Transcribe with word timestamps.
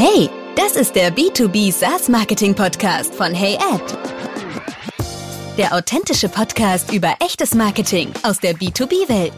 Hey, 0.00 0.30
das 0.54 0.76
ist 0.76 0.94
der 0.94 1.12
B2B 1.12 1.72
SaaS 1.72 2.08
Marketing 2.08 2.54
Podcast 2.54 3.12
von 3.12 3.34
HeyAd. 3.34 3.98
Der 5.56 5.74
authentische 5.74 6.28
Podcast 6.28 6.92
über 6.92 7.16
echtes 7.18 7.52
Marketing 7.52 8.12
aus 8.22 8.38
der 8.38 8.54
B2B-Welt. 8.54 9.32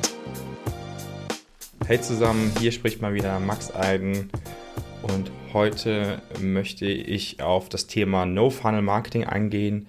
Hey 1.86 1.98
zusammen, 2.02 2.52
hier 2.60 2.72
spricht 2.72 3.00
mal 3.00 3.14
wieder 3.14 3.40
Max 3.40 3.74
Eiden 3.74 4.30
und 5.00 5.32
heute 5.54 6.20
möchte 6.40 6.84
ich 6.84 7.40
auf 7.40 7.70
das 7.70 7.86
Thema 7.86 8.26
No-Funnel 8.26 8.82
Marketing 8.82 9.24
eingehen, 9.24 9.86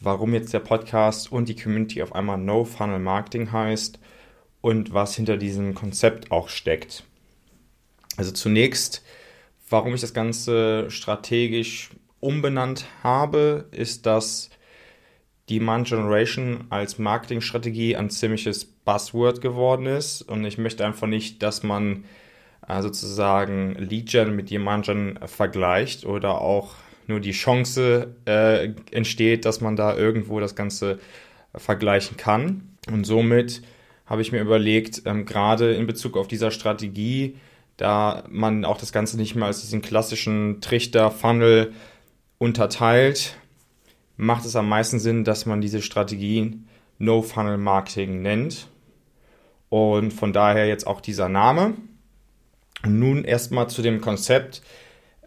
warum 0.00 0.34
jetzt 0.34 0.52
der 0.52 0.60
Podcast 0.60 1.32
und 1.32 1.48
die 1.48 1.56
Community 1.56 2.02
auf 2.02 2.14
einmal 2.14 2.36
No-Funnel 2.36 2.98
Marketing 2.98 3.52
heißt 3.52 3.98
und 4.60 4.92
was 4.92 5.16
hinter 5.16 5.38
diesem 5.38 5.74
Konzept 5.74 6.30
auch 6.30 6.50
steckt. 6.50 7.04
Also 8.18 8.32
zunächst, 8.32 9.02
warum 9.74 9.92
ich 9.92 10.02
das 10.02 10.14
Ganze 10.14 10.88
strategisch 10.88 11.90
umbenannt 12.20 12.86
habe, 13.02 13.66
ist, 13.72 14.06
dass 14.06 14.50
Demand 15.50 15.88
Generation 15.88 16.66
als 16.70 17.00
Marketingstrategie 17.00 17.96
ein 17.96 18.08
ziemliches 18.08 18.66
Buzzword 18.66 19.40
geworden 19.40 19.86
ist 19.86 20.22
und 20.22 20.44
ich 20.44 20.58
möchte 20.58 20.86
einfach 20.86 21.08
nicht, 21.08 21.42
dass 21.42 21.64
man 21.64 22.04
äh, 22.68 22.82
sozusagen 22.82 23.74
Lead 23.74 24.10
Gen 24.10 24.36
mit 24.36 24.48
Demand 24.48 24.86
Gen 24.86 25.18
vergleicht 25.26 26.06
oder 26.06 26.40
auch 26.40 26.76
nur 27.08 27.18
die 27.18 27.32
Chance 27.32 28.14
äh, 28.26 28.70
entsteht, 28.92 29.44
dass 29.44 29.60
man 29.60 29.74
da 29.74 29.96
irgendwo 29.96 30.38
das 30.38 30.54
Ganze 30.54 31.00
vergleichen 31.52 32.16
kann. 32.16 32.76
Und 32.88 33.04
somit 33.04 33.60
habe 34.06 34.22
ich 34.22 34.30
mir 34.30 34.40
überlegt, 34.40 35.02
ähm, 35.04 35.26
gerade 35.26 35.74
in 35.74 35.88
Bezug 35.88 36.16
auf 36.16 36.28
dieser 36.28 36.52
Strategie, 36.52 37.34
da 37.76 38.24
man 38.28 38.64
auch 38.64 38.78
das 38.78 38.92
Ganze 38.92 39.16
nicht 39.16 39.34
mehr 39.34 39.46
als 39.46 39.60
diesen 39.60 39.82
klassischen 39.82 40.60
Trichter-Funnel 40.60 41.72
unterteilt, 42.38 43.36
macht 44.16 44.44
es 44.44 44.56
am 44.56 44.68
meisten 44.68 44.98
Sinn, 44.98 45.24
dass 45.24 45.46
man 45.46 45.60
diese 45.60 45.82
Strategien 45.82 46.68
No-Funnel-Marketing 46.98 48.22
nennt. 48.22 48.68
Und 49.68 50.12
von 50.12 50.32
daher 50.32 50.66
jetzt 50.66 50.86
auch 50.86 51.00
dieser 51.00 51.28
Name. 51.28 51.74
Und 52.84 52.98
nun 52.98 53.24
erstmal 53.24 53.68
zu 53.68 53.82
dem 53.82 54.00
Konzept, 54.00 54.62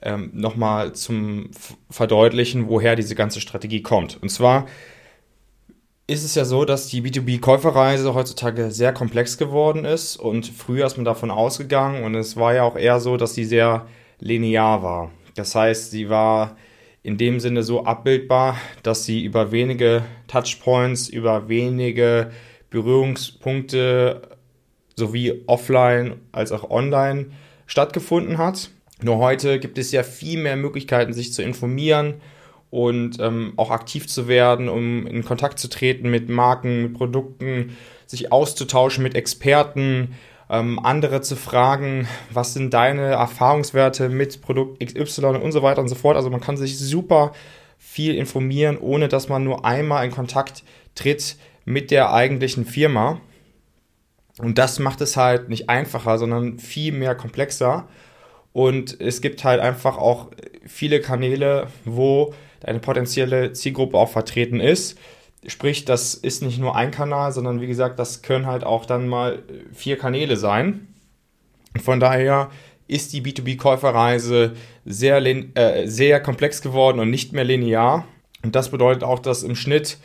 ähm, 0.02 0.30
nochmal 0.34 0.94
zum 0.94 1.50
Verdeutlichen, 1.90 2.70
woher 2.70 2.96
diese 2.96 3.16
ganze 3.16 3.42
Strategie 3.42 3.82
kommt. 3.82 4.22
Und 4.22 4.30
zwar 4.30 4.68
ist 6.08 6.24
es 6.24 6.36
ja 6.36 6.46
so, 6.46 6.64
dass 6.64 6.88
die 6.88 7.02
B2B-Käuferreise 7.02 8.14
heutzutage 8.14 8.72
sehr 8.72 8.94
komplex 8.94 9.38
geworden 9.38 9.84
ist 9.84 10.16
und 10.16 10.48
früher 10.48 10.86
ist 10.86 10.96
man 10.96 11.04
davon 11.04 11.32
ausgegangen 11.32 12.06
und 12.06 12.16
es 12.16 12.38
war 12.38 12.54
ja 12.54 12.64
auch 12.64 12.78
eher 12.78 13.02
so, 13.02 13.18
dass 13.18 13.36
sie 13.36 13.44
sehr 13.44 13.88
linear 14.20 14.82
war. 14.82 15.12
Das 15.36 15.54
heißt, 15.54 15.92
sie 15.92 16.10
war 16.10 16.56
in 17.04 17.18
dem 17.18 17.42
Sinne 17.42 17.62
so 17.62 17.84
abbildbar, 17.84 18.58
dass 18.84 19.04
sie 19.04 19.24
über 19.24 19.52
wenige 19.52 20.04
Touchpoints, 20.28 21.10
über 21.10 21.50
wenige 21.50 22.32
Berührungspunkte 22.70 24.22
sowie 24.96 25.44
offline 25.46 26.22
als 26.32 26.54
auch 26.54 26.70
online 26.70 27.28
stattgefunden 27.66 28.38
hat. 28.38 28.70
Nur 29.02 29.18
heute 29.18 29.60
gibt 29.60 29.78
es 29.78 29.92
ja 29.92 30.04
viel 30.04 30.42
mehr 30.42 30.56
Möglichkeiten, 30.56 31.12
sich 31.12 31.34
zu 31.34 31.44
informieren 31.44 32.16
und 32.70 33.20
ähm, 33.20 33.54
auch 33.56 33.72
aktiv 33.72 34.08
zu 34.08 34.28
werden, 34.28 34.70
um 34.70 35.08
in 35.08 35.24
Kontakt 35.24 35.60
zu 35.60 35.70
treten 35.70 36.10
mit 36.10 36.30
Marken, 36.30 36.84
mit 36.84 36.94
Produkten, 36.94 37.78
sich 38.06 38.32
auszutauschen 38.32 39.04
mit 39.04 39.16
Experten, 39.16 40.16
ähm, 40.50 40.80
andere 40.80 41.22
zu 41.22 41.36
fragen, 41.36 42.08
was 42.32 42.54
sind 42.54 42.74
deine 42.74 43.08
Erfahrungswerte 43.08 44.10
mit 44.10 44.42
Produkt 44.42 44.86
XY 44.86 45.26
und 45.26 45.52
so 45.52 45.62
weiter 45.62 45.82
und 45.82 45.90
so 45.90 45.96
fort. 45.96 46.16
Also 46.16 46.30
man 46.30 46.42
kann 46.42 46.58
sich 46.58 46.78
super 46.78 47.34
viel 47.78 48.16
informieren, 48.16 48.78
ohne 48.78 49.08
dass 49.08 49.30
man 49.30 49.44
nur 49.44 49.66
einmal 49.66 50.06
in 50.06 50.12
Kontakt 50.12 50.64
tritt 50.96 51.38
mit 51.66 51.92
der 51.92 52.14
eigentlichen 52.14 52.66
Firma. 52.66 53.22
Und 54.40 54.58
das 54.58 54.80
macht 54.80 55.02
es 55.02 55.18
halt 55.18 55.50
nicht 55.50 55.70
einfacher, 55.70 56.18
sondern 56.18 56.60
viel 56.60 56.94
mehr 56.94 57.16
komplexer. 57.16 57.88
Und 58.54 59.00
es 59.02 59.22
gibt 59.22 59.44
halt 59.44 59.60
einfach 59.60 59.98
auch 59.98 60.32
viele 60.66 61.02
Kanäle, 61.02 61.68
wo 61.86 62.34
deine 62.62 62.80
potenzielle 62.80 63.54
Zielgruppe 63.54 63.98
auch 63.98 64.10
vertreten 64.10 64.60
ist. 64.60 64.98
Sprich, 65.46 65.86
das 65.86 66.14
ist 66.16 66.42
nicht 66.42 66.60
nur 66.60 66.76
ein 66.76 66.92
Kanal, 66.92 67.32
sondern 67.32 67.62
wie 67.62 67.68
gesagt, 67.68 68.00
das 68.00 68.22
können 68.22 68.48
halt 68.48 68.64
auch 68.64 68.86
dann 68.86 69.08
mal 69.08 69.44
vier 69.72 69.98
Kanäle 69.98 70.36
sein. 70.36 70.88
Von 71.82 72.00
daher 72.00 72.50
ist 72.88 73.14
die 73.14 73.22
B2B-Käuferreise 73.22 74.54
sehr, 74.86 75.26
äh, 75.26 75.88
sehr 75.88 76.20
komplex 76.22 76.62
geworden 76.62 77.00
und 77.00 77.10
nicht 77.10 77.34
mehr 77.34 77.44
linear. 77.44 78.08
Und 78.44 78.56
das 78.56 78.72
bedeutet 78.72 79.04
auch, 79.04 79.20
dass 79.20 79.44
im 79.44 79.56
Schnitt 79.56 79.98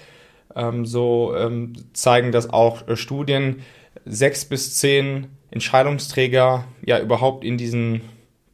ähm, 0.54 0.84
so 0.84 1.34
ähm, 1.36 1.72
zeigen 1.92 2.32
das 2.32 2.50
auch 2.50 2.86
äh, 2.88 2.96
Studien, 2.96 3.62
sechs 4.04 4.44
bis 4.44 4.76
zehn 4.78 5.28
Entscheidungsträger 5.50 6.64
ja 6.84 6.98
überhaupt 6.98 7.44
in 7.44 7.56
diesen 7.56 8.02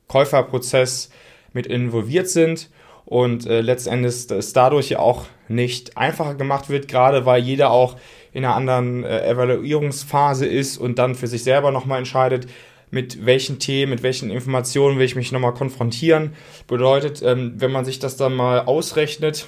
Käuferprozess 0.08 1.10
mit 1.53 1.66
involviert 1.66 2.28
sind 2.28 2.70
und 3.08 3.46
äh, 3.46 3.62
letztendlich 3.62 4.30
es 4.30 4.52
dadurch 4.52 4.91
ja 4.91 4.98
auch 4.98 5.24
nicht 5.48 5.96
einfacher 5.96 6.34
gemacht 6.34 6.69
wird, 6.69 6.88
gerade 6.88 7.24
weil 7.24 7.42
jeder 7.42 7.70
auch 7.70 7.96
in 8.34 8.44
einer 8.44 8.54
anderen 8.54 9.02
äh, 9.02 9.26
Evaluierungsphase 9.26 10.44
ist 10.44 10.76
und 10.76 10.98
dann 10.98 11.14
für 11.14 11.26
sich 11.26 11.42
selber 11.42 11.70
nochmal 11.70 11.98
entscheidet, 12.00 12.48
mit 12.91 13.24
welchen 13.24 13.58
Themen, 13.58 13.91
mit 13.91 14.02
welchen 14.02 14.30
Informationen 14.30 14.98
will 14.98 15.06
ich 15.06 15.16
mich 15.16 15.32
nochmal 15.32 15.54
konfrontieren. 15.54 16.34
Bedeutet, 16.66 17.22
ähm, 17.22 17.54
wenn 17.56 17.72
man 17.72 17.86
sich 17.86 17.98
das 17.98 18.19
dann 18.19 18.34
mal 18.34 18.60
ausrechnet, 18.66 19.46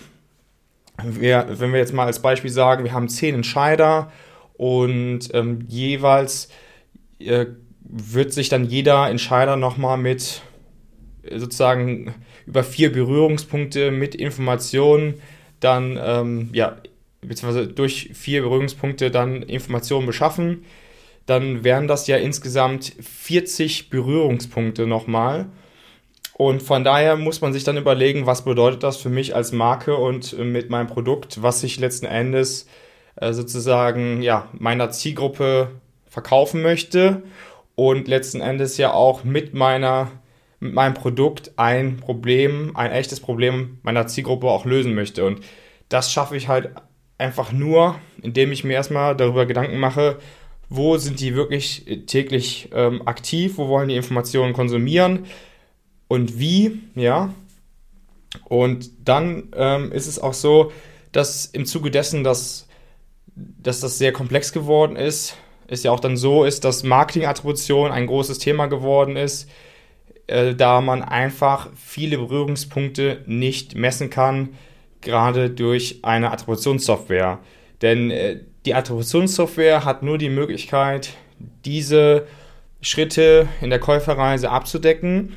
wir, 1.05 1.47
wenn 1.51 1.73
wir 1.73 1.81
jetzt 1.81 1.93
mal 1.93 2.07
als 2.07 2.23
Beispiel 2.23 2.51
sagen, 2.51 2.85
wir 2.85 2.95
haben 2.95 3.11
zehn 3.11 3.35
Entscheider 3.35 4.11
und 4.55 5.35
ähm, 5.35 5.67
jeweils 5.69 6.49
äh, 7.19 7.45
wird 7.83 8.33
sich 8.33 8.49
dann 8.49 8.65
jeder 8.65 9.11
Entscheider 9.11 9.57
nochmal 9.57 9.99
mit 9.99 10.41
sozusagen 11.31 12.15
über 12.51 12.65
vier 12.65 12.91
Berührungspunkte 12.91 13.93
mit 13.93 14.17
Informationen 14.17 15.15
dann, 15.61 15.99
ähm, 16.03 16.51
ja, 16.53 16.79
beziehungsweise 17.21 17.69
durch 17.69 18.11
vier 18.13 18.43
Berührungspunkte 18.43 19.13
dann 19.13 19.43
Informationen 19.43 20.05
beschaffen, 20.05 20.65
dann 21.27 21.63
wären 21.63 21.87
das 21.87 22.09
ja 22.09 22.17
insgesamt 22.17 22.93
40 23.01 23.89
Berührungspunkte 23.89 24.89
nochmal. 24.89 25.47
Und 26.33 26.61
von 26.61 26.83
daher 26.83 27.15
muss 27.15 27.41
man 27.41 27.53
sich 27.53 27.63
dann 27.63 27.77
überlegen, 27.77 28.27
was 28.27 28.45
bedeutet 28.45 28.83
das 28.83 28.97
für 28.97 29.11
mich 29.11 29.37
als 29.37 29.53
Marke 29.53 29.97
und 29.97 30.37
mit 30.37 30.71
meinem 30.71 30.89
Produkt, 30.89 31.43
was 31.43 31.63
ich 31.63 31.79
letzten 31.79 32.07
Endes 32.07 32.67
äh, 33.15 33.33
sozusagen 33.33 34.23
ja, 34.23 34.49
meiner 34.59 34.91
Zielgruppe 34.91 35.71
verkaufen 36.09 36.63
möchte 36.63 37.23
und 37.77 38.09
letzten 38.09 38.41
Endes 38.41 38.77
ja 38.77 38.93
auch 38.93 39.23
mit 39.23 39.55
meiner 39.55 40.11
mit 40.61 40.75
meinem 40.75 40.95
Produkt 40.95 41.53
ein 41.57 41.97
Problem, 41.97 42.77
ein 42.77 42.93
echtes 42.93 43.21
Problem 43.21 43.79
meiner 43.83 44.07
Zielgruppe 44.07 44.49
auch 44.49 44.67
lösen 44.67 44.95
möchte. 44.95 45.25
Und 45.25 45.41
das 45.89 46.13
schaffe 46.13 46.37
ich 46.37 46.49
halt 46.49 46.71
einfach 47.19 47.51
nur, 47.51 47.99
indem 48.23 48.53
ich 48.53 48.63
mir 48.63 48.75
erstmal 48.75 49.17
darüber 49.17 49.47
Gedanken 49.47 49.79
mache, 49.79 50.19
wo 50.69 50.99
sind 50.99 51.19
die 51.19 51.35
wirklich 51.35 52.05
täglich 52.07 52.69
ähm, 52.73 53.07
aktiv, 53.07 53.59
wo 53.59 53.69
wollen 53.69 53.89
die 53.89 53.97
Informationen 53.97 54.53
konsumieren 54.53 55.27
und 56.07 56.39
wie, 56.39 56.81
ja. 56.95 57.35
Und 58.45 58.91
dann 59.09 59.49
ähm, 59.57 59.91
ist 59.91 60.07
es 60.07 60.21
auch 60.21 60.35
so, 60.35 60.71
dass 61.11 61.47
im 61.47 61.67
Zuge 61.67 61.91
dessen, 61.91 62.23
dass, 62.23 62.69
dass 63.35 63.81
das 63.81 63.99
sehr 63.99 64.13
komplex 64.13 64.53
geworden 64.53 64.95
ist, 64.95 65.37
es 65.67 65.83
ja 65.83 65.91
auch 65.91 66.01
dann 66.01 66.17
so 66.17 66.45
ist, 66.45 66.65
dass 66.65 66.85
Marketing-Attribution 66.85 67.91
ein 67.91 68.07
großes 68.07 68.39
Thema 68.39 68.67
geworden 68.67 69.17
ist 69.17 69.49
äh, 70.31 70.55
da 70.55 70.81
man 70.81 71.03
einfach 71.03 71.69
viele 71.77 72.19
Berührungspunkte 72.19 73.23
nicht 73.27 73.75
messen 73.75 74.11
kann, 74.11 74.51
gerade 75.01 75.51
durch 75.51 76.01
eine 76.03 76.31
Attributionssoftware. 76.31 77.39
Denn 77.83 78.11
äh, 78.11 78.41
die 78.67 78.75
Attributionssoftware 78.75 79.85
hat 79.85 80.03
nur 80.03 80.19
die 80.19 80.29
Möglichkeit, 80.29 81.11
diese 81.65 82.27
Schritte 82.83 83.49
in 83.61 83.71
der 83.71 83.79
Käuferreise 83.79 84.51
abzudecken, 84.51 85.35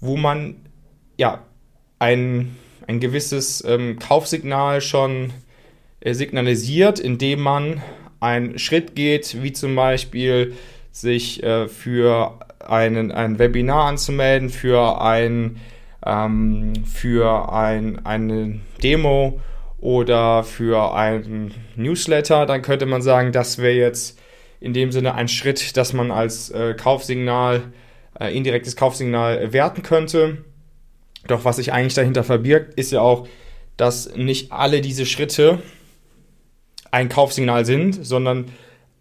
wo 0.00 0.16
man 0.16 0.56
ja 1.16 1.42
ein, 1.98 2.56
ein 2.86 3.00
gewisses 3.00 3.64
ähm, 3.64 3.98
Kaufsignal 3.98 4.80
schon 4.80 5.32
äh, 6.00 6.14
signalisiert, 6.14 7.00
indem 7.00 7.40
man 7.40 7.82
einen 8.20 8.58
Schritt 8.58 8.94
geht, 8.94 9.42
wie 9.42 9.52
zum 9.52 9.74
Beispiel 9.74 10.54
sich 10.92 11.42
äh, 11.42 11.68
für 11.68 12.38
einen, 12.68 13.12
ein 13.12 13.38
Webinar 13.38 13.86
anzumelden, 13.86 14.50
für 14.50 15.00
ein, 15.00 15.60
ähm, 16.04 16.72
für 16.84 17.52
ein, 17.52 18.04
eine 18.04 18.60
Demo 18.82 19.40
oder 19.80 20.44
für 20.44 20.94
ein 20.94 21.52
Newsletter, 21.76 22.46
dann 22.46 22.62
könnte 22.62 22.86
man 22.86 23.02
sagen, 23.02 23.32
das 23.32 23.58
wäre 23.58 23.74
jetzt 23.74 24.18
in 24.60 24.72
dem 24.72 24.90
Sinne 24.90 25.14
ein 25.14 25.28
Schritt, 25.28 25.76
dass 25.76 25.92
man 25.92 26.10
als 26.10 26.50
äh, 26.50 26.74
Kaufsignal, 26.74 27.72
äh, 28.18 28.36
indirektes 28.36 28.74
Kaufsignal 28.74 29.52
werten 29.52 29.82
könnte. 29.82 30.38
Doch 31.28 31.44
was 31.44 31.56
sich 31.56 31.72
eigentlich 31.72 31.94
dahinter 31.94 32.24
verbirgt, 32.24 32.74
ist 32.74 32.90
ja 32.90 33.00
auch, 33.00 33.28
dass 33.76 34.14
nicht 34.16 34.50
alle 34.50 34.80
diese 34.80 35.06
Schritte 35.06 35.62
ein 36.90 37.08
Kaufsignal 37.08 37.64
sind, 37.64 38.04
sondern 38.04 38.46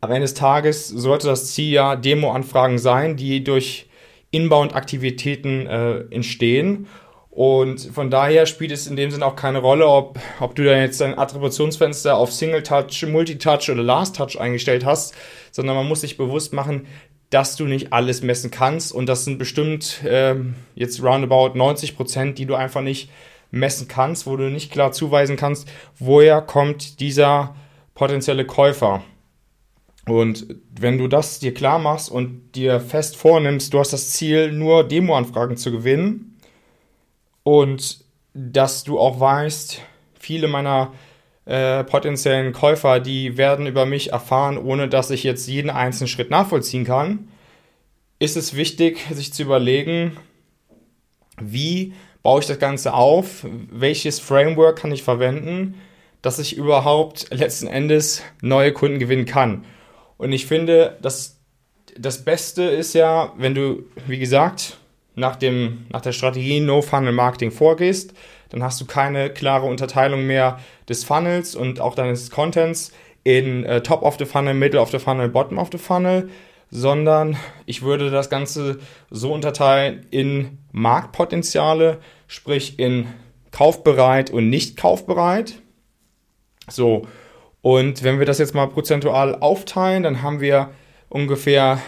am 0.01 0.11
Ende 0.11 0.21
des 0.21 0.33
Tages 0.33 0.87
sollte 0.87 1.27
das 1.27 1.53
Ziel 1.53 1.71
ja 1.71 1.95
Demo-Anfragen 1.95 2.77
sein, 2.77 3.17
die 3.17 3.43
durch 3.43 3.87
Inbound-Aktivitäten 4.31 5.67
äh, 5.67 5.99
entstehen. 6.11 6.87
Und 7.29 7.81
von 7.81 8.09
daher 8.09 8.47
spielt 8.47 8.71
es 8.71 8.87
in 8.87 8.95
dem 8.95 9.11
Sinne 9.11 9.25
auch 9.25 9.35
keine 9.35 9.59
Rolle, 9.59 9.87
ob, 9.87 10.19
ob 10.39 10.55
du 10.55 10.63
da 10.63 10.75
jetzt 10.75 11.01
dein 11.01 11.17
Attributionsfenster 11.17 12.17
auf 12.17 12.31
Single 12.31 12.63
Touch, 12.63 13.05
Multi-Touch 13.07 13.69
oder 13.69 13.83
Last 13.83 14.15
Touch 14.15 14.39
eingestellt 14.39 14.85
hast, 14.85 15.13
sondern 15.51 15.75
man 15.75 15.87
muss 15.87 16.01
sich 16.01 16.17
bewusst 16.17 16.51
machen, 16.53 16.87
dass 17.29 17.55
du 17.55 17.65
nicht 17.65 17.93
alles 17.93 18.23
messen 18.23 18.49
kannst. 18.49 18.91
Und 18.91 19.07
das 19.07 19.23
sind 19.25 19.37
bestimmt 19.37 20.01
ähm, 20.07 20.55
jetzt 20.73 21.03
roundabout 21.03 21.55
90 21.55 21.95
Prozent, 21.95 22.39
die 22.39 22.45
du 22.45 22.55
einfach 22.55 22.81
nicht 22.81 23.09
messen 23.51 23.87
kannst, 23.87 24.25
wo 24.27 24.35
du 24.35 24.49
nicht 24.49 24.71
klar 24.71 24.91
zuweisen 24.91 25.35
kannst, 25.35 25.67
woher 25.99 26.41
kommt 26.41 26.99
dieser 26.99 27.55
potenzielle 27.93 28.45
Käufer. 28.45 29.03
Und 30.07 30.55
wenn 30.79 30.97
du 30.97 31.07
das 31.07 31.39
dir 31.39 31.53
klar 31.53 31.79
machst 31.79 32.09
und 32.09 32.51
dir 32.55 32.79
fest 32.79 33.17
vornimmst, 33.17 33.73
du 33.73 33.79
hast 33.79 33.93
das 33.93 34.11
Ziel, 34.11 34.51
nur 34.51 34.87
Demo-Anfragen 34.87 35.57
zu 35.57 35.71
gewinnen 35.71 36.37
und 37.43 38.05
dass 38.33 38.83
du 38.83 38.99
auch 38.99 39.19
weißt, 39.19 39.81
viele 40.19 40.47
meiner 40.47 40.93
äh, 41.45 41.83
potenziellen 41.83 42.53
Käufer, 42.53 42.99
die 42.99 43.37
werden 43.37 43.67
über 43.67 43.85
mich 43.85 44.11
erfahren, 44.11 44.57
ohne 44.57 44.87
dass 44.87 45.11
ich 45.11 45.23
jetzt 45.23 45.47
jeden 45.47 45.69
einzelnen 45.69 46.07
Schritt 46.07 46.29
nachvollziehen 46.29 46.85
kann, 46.85 47.29
ist 48.19 48.37
es 48.37 48.55
wichtig, 48.55 49.05
sich 49.11 49.33
zu 49.33 49.43
überlegen, 49.43 50.17
wie 51.39 51.93
baue 52.23 52.41
ich 52.41 52.47
das 52.47 52.59
Ganze 52.59 52.93
auf, 52.93 53.45
welches 53.71 54.19
Framework 54.19 54.79
kann 54.79 54.91
ich 54.91 55.03
verwenden, 55.03 55.75
dass 56.21 56.39
ich 56.39 56.57
überhaupt 56.57 57.27
letzten 57.29 57.67
Endes 57.67 58.23
neue 58.41 58.73
Kunden 58.73 58.99
gewinnen 58.99 59.25
kann. 59.25 59.63
Und 60.17 60.31
ich 60.31 60.45
finde, 60.45 60.97
dass 61.01 61.39
das 61.97 62.23
Beste 62.23 62.63
ist 62.63 62.93
ja, 62.93 63.33
wenn 63.37 63.55
du, 63.55 63.83
wie 64.07 64.19
gesagt, 64.19 64.77
nach, 65.15 65.35
dem, 65.35 65.85
nach 65.89 66.01
der 66.01 66.11
Strategie 66.11 66.59
No-Funnel-Marketing 66.59 67.51
vorgehst, 67.51 68.13
dann 68.49 68.63
hast 68.63 68.79
du 68.79 68.85
keine 68.85 69.29
klare 69.29 69.65
Unterteilung 69.65 70.25
mehr 70.25 70.59
des 70.87 71.03
Funnels 71.03 71.55
und 71.55 71.81
auch 71.81 71.95
deines 71.95 72.29
Contents 72.29 72.91
in 73.23 73.65
äh, 73.65 73.81
Top 73.81 74.03
of 74.03 74.17
the 74.19 74.25
Funnel, 74.25 74.53
Middle 74.53 74.79
of 74.79 74.91
the 74.91 74.99
Funnel, 74.99 75.27
Bottom 75.27 75.57
of 75.57 75.69
the 75.71 75.77
Funnel, 75.77 76.29
sondern 76.69 77.35
ich 77.65 77.81
würde 77.81 78.09
das 78.09 78.29
Ganze 78.29 78.79
so 79.09 79.33
unterteilen 79.33 80.05
in 80.11 80.59
Marktpotenziale, 80.71 81.99
sprich 82.27 82.79
in 82.79 83.07
kaufbereit 83.51 84.29
und 84.29 84.49
nicht 84.49 84.77
kaufbereit. 84.77 85.55
So, 86.69 87.07
und 87.67 88.01
wenn 88.01 88.17
wir 88.17 88.25
das 88.25 88.37
jetzt 88.37 88.55
mal 88.55 88.67
prozentual 88.67 89.35
aufteilen, 89.35 90.03
dann 90.03 90.21
haben 90.21 90.39
wir 90.39 90.71
ungefähr 91.09 91.81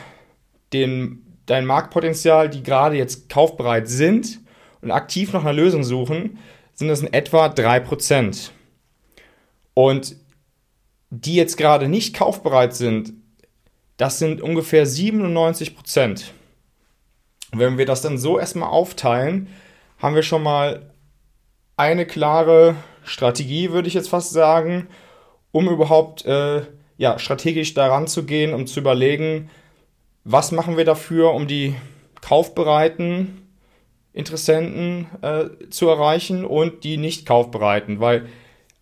den, 0.73 1.25
dein 1.45 1.65
Marktpotenzial, 1.65 2.49
die 2.49 2.63
gerade 2.63 2.97
jetzt 2.97 3.29
kaufbereit 3.29 3.87
sind 3.87 4.41
und 4.81 4.91
aktiv 4.91 5.31
nach 5.31 5.39
einer 5.39 5.53
Lösung 5.53 5.85
suchen, 5.85 6.37
sind 6.73 6.89
das 6.89 6.99
in 6.99 7.13
etwa 7.13 7.45
3%. 7.45 8.49
Und 9.73 10.17
die 11.11 11.35
jetzt 11.35 11.55
gerade 11.55 11.87
nicht 11.87 12.13
kaufbereit 12.13 12.75
sind, 12.75 13.13
das 13.95 14.19
sind 14.19 14.41
ungefähr 14.41 14.85
97%. 14.85 16.25
Und 17.53 17.59
wenn 17.59 17.77
wir 17.77 17.85
das 17.85 18.01
dann 18.01 18.17
so 18.17 18.37
erstmal 18.37 18.67
aufteilen, 18.67 19.47
haben 19.97 20.15
wir 20.15 20.23
schon 20.23 20.43
mal 20.43 20.91
eine 21.77 22.05
klare 22.05 22.75
Strategie, 23.05 23.71
würde 23.71 23.87
ich 23.87 23.93
jetzt 23.93 24.09
fast 24.09 24.33
sagen, 24.33 24.89
um 25.51 25.67
überhaupt 25.67 26.25
äh, 26.25 26.61
ja, 26.97 27.17
strategisch 27.17 27.73
daran 27.73 28.07
zu 28.07 28.25
gehen, 28.25 28.53
um 28.53 28.67
zu 28.67 28.79
überlegen, 28.79 29.49
was 30.23 30.51
machen 30.51 30.77
wir 30.77 30.85
dafür, 30.85 31.33
um 31.33 31.47
die 31.47 31.75
kaufbereiten 32.21 33.47
Interessenten 34.13 35.07
äh, 35.21 35.69
zu 35.69 35.87
erreichen 35.87 36.45
und 36.45 36.83
die 36.83 36.97
nicht 36.97 37.25
kaufbereiten, 37.25 37.99
weil 37.99 38.27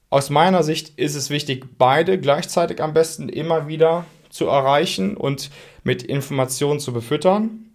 aus 0.10 0.30
meiner 0.30 0.64
Sicht 0.64 0.98
ist 0.98 1.16
es 1.16 1.30
wichtig, 1.30 1.78
beide 1.78 2.18
gleichzeitig 2.20 2.82
am 2.82 2.94
besten 2.94 3.30
immer 3.30 3.68
wieder 3.68 4.06
zu 4.30 4.48
erreichen 4.48 5.18
und 5.18 5.52
mit 5.84 6.02
Informationen 6.02 6.80
zu 6.80 6.94
befüttern. 6.94 7.72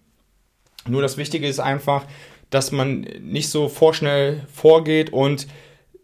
Nur 0.87 1.01
das 1.01 1.17
Wichtige 1.17 1.47
ist 1.47 1.59
einfach, 1.59 2.05
dass 2.49 2.71
man 2.71 3.01
nicht 3.21 3.49
so 3.49 3.69
vorschnell 3.69 4.45
vorgeht 4.51 5.11
und 5.11 5.47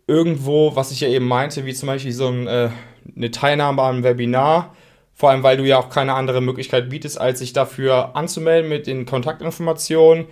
irgendwo, 0.09 0.75
was 0.75 0.91
ich 0.91 1.01
ja 1.01 1.07
eben 1.07 1.27
meinte, 1.27 1.65
wie 1.65 1.73
zum 1.73 1.87
Beispiel 1.87 2.11
so 2.11 2.27
ein, 2.27 2.47
äh, 2.47 2.69
eine 3.15 3.31
Teilnahme 3.31 3.83
am 3.83 4.03
Webinar, 4.03 4.75
vor 5.13 5.29
allem 5.29 5.43
weil 5.43 5.57
du 5.57 5.63
ja 5.65 5.77
auch 5.77 5.89
keine 5.89 6.15
andere 6.15 6.41
Möglichkeit 6.41 6.89
bietest, 6.89 7.21
als 7.21 7.39
sich 7.39 7.53
dafür 7.53 8.15
anzumelden 8.15 8.69
mit 8.69 8.87
den 8.87 9.05
Kontaktinformationen, 9.05 10.25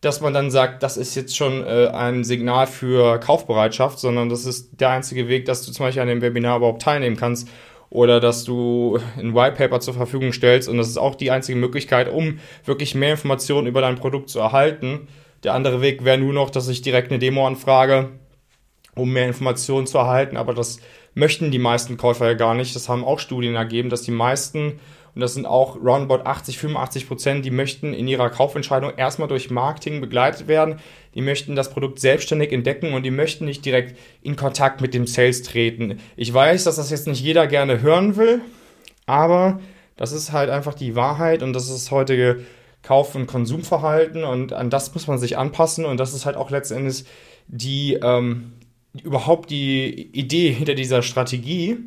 dass 0.00 0.22
man 0.22 0.32
dann 0.32 0.50
sagt, 0.50 0.82
das 0.82 0.96
ist 0.96 1.14
jetzt 1.16 1.36
schon 1.36 1.62
äh, 1.62 1.88
ein 1.88 2.24
Signal 2.24 2.66
für 2.66 3.20
Kaufbereitschaft, 3.20 3.98
sondern 3.98 4.30
das 4.30 4.46
ist 4.46 4.80
der 4.80 4.88
einzige 4.88 5.28
Weg, 5.28 5.44
dass 5.44 5.66
du 5.66 5.72
zum 5.72 5.84
Beispiel 5.84 6.00
an 6.00 6.08
dem 6.08 6.22
Webinar 6.22 6.56
überhaupt 6.56 6.80
teilnehmen 6.80 7.16
kannst 7.16 7.46
oder 7.90 8.20
dass 8.20 8.44
du 8.44 8.98
ein 9.18 9.34
White 9.34 9.56
Paper 9.56 9.80
zur 9.80 9.92
Verfügung 9.92 10.32
stellst. 10.32 10.68
Und 10.68 10.78
das 10.78 10.88
ist 10.88 10.96
auch 10.96 11.16
die 11.16 11.30
einzige 11.30 11.58
Möglichkeit, 11.58 12.10
um 12.10 12.38
wirklich 12.64 12.94
mehr 12.94 13.10
Informationen 13.10 13.66
über 13.66 13.82
dein 13.82 13.96
Produkt 13.96 14.30
zu 14.30 14.38
erhalten. 14.38 15.08
Der 15.44 15.52
andere 15.52 15.82
Weg 15.82 16.04
wäre 16.04 16.16
nur 16.16 16.32
noch, 16.32 16.48
dass 16.48 16.68
ich 16.68 16.80
direkt 16.80 17.10
eine 17.10 17.18
Demo 17.18 17.46
anfrage 17.46 18.08
um 18.94 19.12
mehr 19.12 19.26
Informationen 19.26 19.86
zu 19.86 19.98
erhalten. 19.98 20.36
Aber 20.36 20.54
das 20.54 20.80
möchten 21.14 21.50
die 21.50 21.58
meisten 21.58 21.96
Käufer 21.96 22.26
ja 22.26 22.34
gar 22.34 22.54
nicht. 22.54 22.74
Das 22.74 22.88
haben 22.88 23.04
auch 23.04 23.18
Studien 23.18 23.54
ergeben, 23.54 23.90
dass 23.90 24.02
die 24.02 24.10
meisten, 24.10 24.80
und 25.14 25.20
das 25.20 25.34
sind 25.34 25.46
auch 25.46 25.76
roundabout 25.76 26.24
80, 26.24 26.58
85 26.58 27.08
Prozent, 27.08 27.44
die 27.44 27.50
möchten 27.50 27.92
in 27.94 28.06
ihrer 28.08 28.30
Kaufentscheidung 28.30 28.92
erstmal 28.96 29.28
durch 29.28 29.50
Marketing 29.50 30.00
begleitet 30.00 30.48
werden. 30.48 30.76
Die 31.14 31.22
möchten 31.22 31.56
das 31.56 31.70
Produkt 31.70 31.98
selbstständig 31.98 32.52
entdecken 32.52 32.92
und 32.92 33.02
die 33.02 33.10
möchten 33.10 33.44
nicht 33.44 33.64
direkt 33.64 33.98
in 34.22 34.36
Kontakt 34.36 34.80
mit 34.80 34.94
dem 34.94 35.06
Sales 35.06 35.42
treten. 35.42 35.98
Ich 36.16 36.32
weiß, 36.32 36.64
dass 36.64 36.76
das 36.76 36.90
jetzt 36.90 37.08
nicht 37.08 37.20
jeder 37.20 37.46
gerne 37.46 37.82
hören 37.82 38.16
will, 38.16 38.40
aber 39.06 39.60
das 39.96 40.12
ist 40.12 40.32
halt 40.32 40.48
einfach 40.48 40.74
die 40.74 40.94
Wahrheit 40.94 41.42
und 41.42 41.52
das 41.52 41.64
ist 41.64 41.74
das 41.74 41.90
heutige 41.90 42.44
Kauf- 42.82 43.14
und 43.14 43.26
Konsumverhalten 43.26 44.24
und 44.24 44.52
an 44.52 44.70
das 44.70 44.94
muss 44.94 45.06
man 45.06 45.18
sich 45.18 45.36
anpassen 45.36 45.84
und 45.84 45.98
das 45.98 46.14
ist 46.14 46.24
halt 46.24 46.36
auch 46.36 46.50
letztendlich 46.50 47.04
die, 47.48 47.98
ähm, 48.02 48.52
überhaupt 49.02 49.50
die 49.50 50.10
Idee 50.12 50.52
hinter 50.52 50.74
dieser 50.74 51.02
Strategie. 51.02 51.78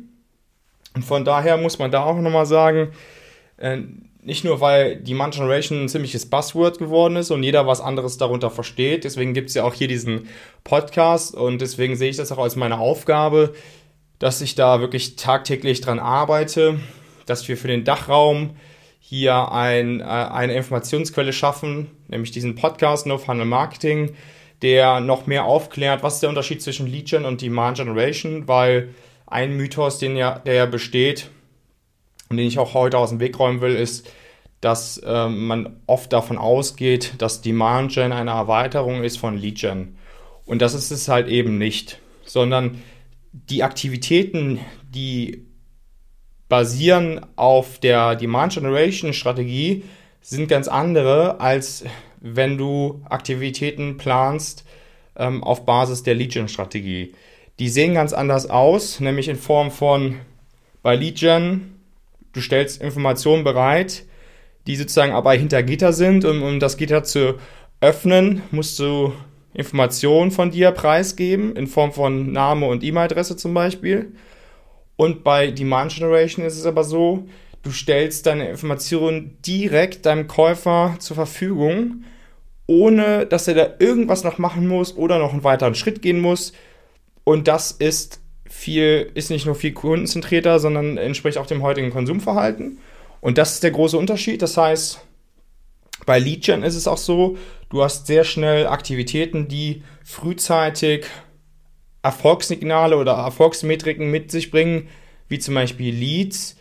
Und 0.94 1.04
von 1.04 1.24
daher 1.24 1.56
muss 1.56 1.78
man 1.78 1.90
da 1.90 2.04
auch 2.04 2.16
nochmal 2.16 2.46
sagen, 2.46 2.92
äh, 3.58 3.78
nicht 4.22 4.44
nur, 4.44 4.60
weil 4.60 4.96
die 4.96 5.12
Man 5.12 5.32
Generation 5.32 5.82
ein 5.82 5.88
ziemliches 5.88 6.26
Buzzword 6.26 6.78
geworden 6.78 7.16
ist 7.16 7.30
und 7.30 7.42
jeder 7.42 7.66
was 7.66 7.82
anderes 7.82 8.16
darunter 8.16 8.50
versteht, 8.50 9.04
deswegen 9.04 9.34
gibt 9.34 9.50
es 9.50 9.54
ja 9.54 9.64
auch 9.64 9.74
hier 9.74 9.86
diesen 9.88 10.28
Podcast 10.64 11.34
und 11.34 11.60
deswegen 11.60 11.94
sehe 11.94 12.08
ich 12.08 12.16
das 12.16 12.32
auch 12.32 12.38
als 12.38 12.56
meine 12.56 12.78
Aufgabe, 12.78 13.54
dass 14.18 14.40
ich 14.40 14.54
da 14.54 14.80
wirklich 14.80 15.16
tagtäglich 15.16 15.82
dran 15.82 15.98
arbeite, 15.98 16.80
dass 17.26 17.46
wir 17.48 17.58
für 17.58 17.68
den 17.68 17.84
Dachraum 17.84 18.56
hier 18.98 19.52
ein, 19.52 20.00
äh, 20.00 20.04
eine 20.04 20.54
Informationsquelle 20.54 21.34
schaffen, 21.34 21.90
nämlich 22.08 22.30
diesen 22.30 22.54
Podcast 22.54 23.06
No 23.06 23.18
Funnel 23.18 23.44
Marketing, 23.44 24.14
der 24.64 25.00
noch 25.00 25.26
mehr 25.26 25.44
aufklärt, 25.44 26.02
was 26.02 26.14
ist 26.14 26.20
der 26.22 26.30
Unterschied 26.30 26.62
zwischen 26.62 26.86
Lead 26.86 27.10
Gen 27.10 27.26
und 27.26 27.42
Demand 27.42 27.76
Generation, 27.76 28.48
weil 28.48 28.94
ein 29.26 29.56
Mythos, 29.56 29.98
den 29.98 30.16
ja, 30.16 30.38
der 30.38 30.54
ja 30.54 30.66
besteht 30.66 31.28
und 32.30 32.38
den 32.38 32.46
ich 32.46 32.58
auch 32.58 32.72
heute 32.72 32.96
aus 32.96 33.10
dem 33.10 33.20
Weg 33.20 33.38
räumen 33.38 33.60
will, 33.60 33.74
ist, 33.74 34.10
dass 34.62 34.96
äh, 34.96 35.28
man 35.28 35.82
oft 35.86 36.10
davon 36.14 36.38
ausgeht, 36.38 37.12
dass 37.18 37.42
Demand 37.42 37.92
Gen 37.92 38.12
eine 38.12 38.30
Erweiterung 38.30 39.04
ist 39.04 39.18
von 39.18 39.36
Lead 39.36 39.60
Gen. 39.60 39.98
Und 40.46 40.62
das 40.62 40.72
ist 40.72 40.90
es 40.90 41.08
halt 41.08 41.28
eben 41.28 41.58
nicht, 41.58 42.00
sondern 42.24 42.82
die 43.32 43.62
Aktivitäten, 43.64 44.60
die 44.88 45.44
basieren 46.48 47.20
auf 47.36 47.80
der 47.80 48.16
Demand 48.16 48.54
Generation 48.54 49.12
Strategie, 49.12 49.84
sind 50.22 50.48
ganz 50.48 50.68
andere 50.68 51.38
als 51.40 51.84
wenn 52.26 52.56
du 52.56 53.02
Aktivitäten 53.04 53.98
planst 53.98 54.64
ähm, 55.14 55.44
auf 55.44 55.66
Basis 55.66 56.02
der 56.02 56.14
Lead-Gen-Strategie. 56.14 57.12
Die 57.58 57.68
sehen 57.68 57.94
ganz 57.94 58.14
anders 58.14 58.48
aus, 58.48 58.98
nämlich 58.98 59.28
in 59.28 59.36
Form 59.36 59.70
von 59.70 60.16
bei 60.82 60.96
Lead-Gen, 60.96 61.74
du 62.32 62.40
stellst 62.40 62.80
Informationen 62.80 63.44
bereit, 63.44 64.04
die 64.66 64.76
sozusagen 64.76 65.12
aber 65.12 65.34
hinter 65.34 65.62
Gitter 65.62 65.92
sind. 65.92 66.24
Und 66.24 66.42
um 66.42 66.60
das 66.60 66.78
Gitter 66.78 67.04
zu 67.04 67.38
öffnen, 67.80 68.42
musst 68.50 68.78
du 68.78 69.12
Informationen 69.52 70.30
von 70.30 70.50
dir 70.50 70.70
preisgeben, 70.72 71.54
in 71.56 71.66
Form 71.66 71.92
von 71.92 72.32
Name 72.32 72.66
und 72.66 72.82
E-Mail-Adresse 72.82 73.36
zum 73.36 73.52
Beispiel. 73.52 74.14
Und 74.96 75.24
bei 75.24 75.50
Demand 75.50 75.94
Generation 75.94 76.44
ist 76.44 76.58
es 76.58 76.66
aber 76.66 76.84
so, 76.84 77.28
du 77.64 77.72
stellst 77.72 78.26
deine 78.26 78.48
Informationen 78.48 79.38
direkt 79.42 80.06
deinem 80.06 80.28
Käufer 80.28 80.96
zur 81.00 81.16
Verfügung 81.16 82.04
ohne 82.66 83.26
dass 83.26 83.48
er 83.48 83.54
da 83.54 83.68
irgendwas 83.78 84.24
noch 84.24 84.38
machen 84.38 84.66
muss 84.66 84.96
oder 84.96 85.18
noch 85.18 85.32
einen 85.32 85.44
weiteren 85.44 85.74
Schritt 85.74 86.02
gehen 86.02 86.20
muss. 86.20 86.52
Und 87.24 87.48
das 87.48 87.72
ist 87.72 88.20
viel, 88.48 89.10
ist 89.14 89.30
nicht 89.30 89.46
nur 89.46 89.54
viel 89.54 89.72
kundenzentrierter, 89.72 90.58
sondern 90.58 90.96
entspricht 90.96 91.38
auch 91.38 91.46
dem 91.46 91.62
heutigen 91.62 91.90
Konsumverhalten. 91.90 92.78
Und 93.20 93.38
das 93.38 93.54
ist 93.54 93.62
der 93.62 93.70
große 93.70 93.98
Unterschied. 93.98 94.42
Das 94.42 94.56
heißt, 94.56 95.00
bei 96.06 96.18
Leadgen 96.18 96.62
ist 96.62 96.74
es 96.74 96.86
auch 96.86 96.98
so, 96.98 97.36
du 97.70 97.82
hast 97.82 98.06
sehr 98.06 98.24
schnell 98.24 98.66
Aktivitäten, 98.66 99.48
die 99.48 99.82
frühzeitig 100.02 101.06
Erfolgssignale 102.02 102.96
oder 102.96 103.12
Erfolgsmetriken 103.12 104.10
mit 104.10 104.30
sich 104.30 104.50
bringen, 104.50 104.88
wie 105.28 105.38
zum 105.38 105.54
Beispiel 105.54 105.94
Leads, 105.94 106.56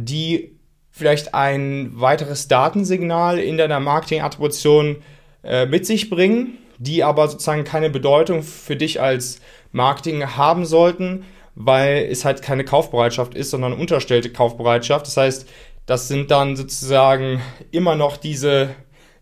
die 0.00 0.56
vielleicht 0.92 1.34
ein 1.34 1.90
weiteres 1.94 2.46
Datensignal 2.46 3.38
in 3.38 3.58
deiner 3.58 3.80
Marketingattribution 3.80 4.96
äh, 5.42 5.66
mit 5.66 5.86
sich 5.86 6.08
bringen, 6.08 6.58
die 6.78 7.02
aber 7.02 7.26
sozusagen 7.26 7.64
keine 7.64 7.90
Bedeutung 7.90 8.44
für 8.44 8.76
dich 8.76 9.00
als 9.00 9.40
Marketing 9.72 10.36
haben 10.36 10.64
sollten, 10.64 11.24
weil 11.56 12.06
es 12.10 12.24
halt 12.24 12.42
keine 12.42 12.64
Kaufbereitschaft 12.64 13.34
ist, 13.34 13.50
sondern 13.50 13.72
unterstellte 13.72 14.30
Kaufbereitschaft. 14.30 15.06
Das 15.06 15.16
heißt, 15.16 15.48
das 15.86 16.06
sind 16.06 16.30
dann 16.30 16.54
sozusagen 16.54 17.40
immer 17.72 17.96
noch 17.96 18.16
diese 18.16 18.70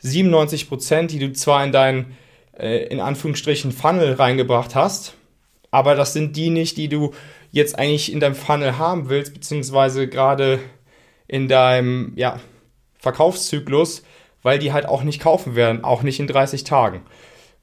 97 0.01 0.69
Prozent, 0.69 1.11
die 1.11 1.19
du 1.19 1.33
zwar 1.33 1.65
in 1.65 1.73
deinen, 1.73 2.17
äh, 2.59 2.85
in 2.89 3.01
Anführungsstrichen, 3.01 3.73
Funnel 3.73 4.13
reingebracht 4.13 4.75
hast, 4.75 5.15
aber 5.71 5.95
das 5.95 6.13
sind 6.13 6.37
die 6.37 6.51
nicht, 6.51 6.77
die 6.77 6.89
du 6.89 7.13
jetzt 7.57 7.79
eigentlich 7.79 8.13
in 8.13 8.21
deinem 8.21 8.35
Funnel 8.35 8.79
haben 8.79 9.09
willst, 9.09 9.33
beziehungsweise 9.33 10.09
gerade 10.09 10.61
in 11.27 11.49
deinem 11.49 12.13
ja, 12.15 12.39
Verkaufszyklus, 12.99 14.05
weil 14.43 14.59
die 14.59 14.73
halt 14.73 14.87
auch 14.87 15.03
nicht 15.03 15.21
kaufen 15.21 15.57
werden, 15.57 15.83
auch 15.83 16.03
nicht 16.03 16.21
in 16.21 16.27
30 16.27 16.65
Tagen. 16.65 17.03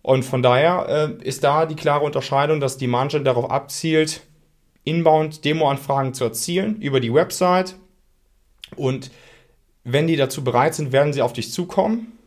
Und 0.02 0.24
von 0.24 0.42
daher 0.42 1.18
äh, 1.22 1.24
ist 1.24 1.44
da 1.44 1.66
die 1.66 1.76
klare 1.76 2.04
Unterscheidung, 2.04 2.60
dass 2.60 2.78
die 2.78 2.88
Margin 2.88 3.24
darauf 3.24 3.50
abzielt, 3.50 4.22
inbound 4.84 5.46
Demo-Anfragen 5.46 6.14
zu 6.14 6.26
erzielen 6.26 6.82
über 6.82 7.00
die 7.00 7.14
Website. 7.14 7.76
Und 8.76 9.12
wenn 9.84 10.08
die 10.08 10.18
dazu 10.18 10.44
bereit 10.44 10.74
sind, 10.74 10.92
werden 10.92 11.14
sie 11.14 11.22
auf 11.22 11.34
dich 11.34 11.54
zukommen. 11.54 12.18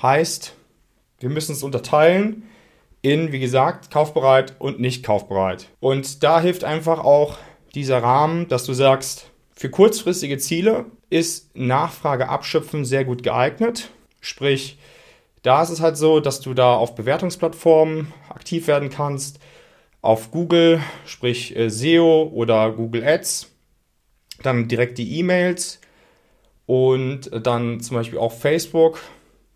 Heißt, 0.00 0.54
wir 1.20 1.30
müssen 1.30 1.52
es 1.52 1.62
unterteilen 1.62 2.44
in, 3.02 3.32
wie 3.32 3.40
gesagt, 3.40 3.90
kaufbereit 3.90 4.54
und 4.58 4.80
nicht 4.80 5.04
kaufbereit. 5.04 5.68
Und 5.80 6.22
da 6.22 6.40
hilft 6.40 6.64
einfach 6.64 7.00
auch 7.00 7.36
dieser 7.74 8.02
Rahmen, 8.02 8.48
dass 8.48 8.64
du 8.64 8.72
sagst, 8.72 9.30
für 9.54 9.70
kurzfristige 9.70 10.38
Ziele 10.38 10.86
ist 11.10 11.54
Nachfrage 11.56 12.28
abschöpfen 12.28 12.84
sehr 12.84 13.04
gut 13.04 13.22
geeignet. 13.22 13.90
Sprich, 14.20 14.78
da 15.42 15.62
ist 15.62 15.70
es 15.70 15.80
halt 15.80 15.96
so, 15.96 16.20
dass 16.20 16.40
du 16.40 16.54
da 16.54 16.74
auf 16.74 16.94
Bewertungsplattformen 16.94 18.12
aktiv 18.28 18.68
werden 18.68 18.88
kannst, 18.88 19.40
auf 20.00 20.30
Google, 20.30 20.80
sprich 21.04 21.56
äh, 21.56 21.68
SEO 21.68 22.30
oder 22.32 22.72
Google 22.72 23.04
Ads, 23.04 23.50
dann 24.42 24.68
direkt 24.68 24.98
die 24.98 25.18
E-Mails 25.18 25.80
und 26.66 27.30
dann 27.46 27.80
zum 27.80 27.96
Beispiel 27.96 28.18
auch 28.18 28.32
Facebook, 28.32 29.00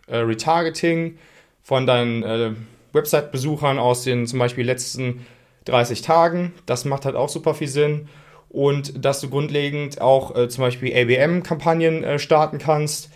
äh, 0.07 0.19
Retargeting 0.19 1.19
von 1.63 1.87
deinen 1.87 2.23
äh, 2.23 2.53
Website-Besuchern 2.97 3.79
aus 3.79 4.03
den 4.03 4.27
zum 4.27 4.41
Beispiel 4.41 4.67
letzten 4.67 5.25
30 5.67 6.03
Tagen. 6.03 6.53
Das 6.67 6.85
macht 6.85 7.05
halt 7.05 7.15
auch 7.15 7.29
super 7.29 7.55
viel 7.55 7.69
Sinn. 7.69 8.09
Und 8.49 9.05
dass 9.05 9.21
du 9.21 9.31
grundlegend 9.31 10.01
auch 10.01 10.35
äh, 10.35 10.49
zum 10.49 10.63
Beispiel 10.63 10.93
ABM-Kampagnen 10.93 12.03
äh, 12.03 12.19
starten 12.19 12.59
kannst, 12.59 13.11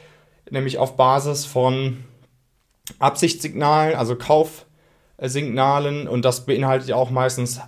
nämlich 0.50 0.78
auf 0.78 0.96
Basis 0.96 1.46
von 1.46 2.04
Absichtssignalen, 2.98 3.96
also 3.96 4.16
Kaufsignalen. 4.16 6.06
Und 6.06 6.24
das 6.24 6.46
beinhaltet 6.46 6.88
ja 6.88 6.96
auch 6.96 7.10
meistens 7.10 7.60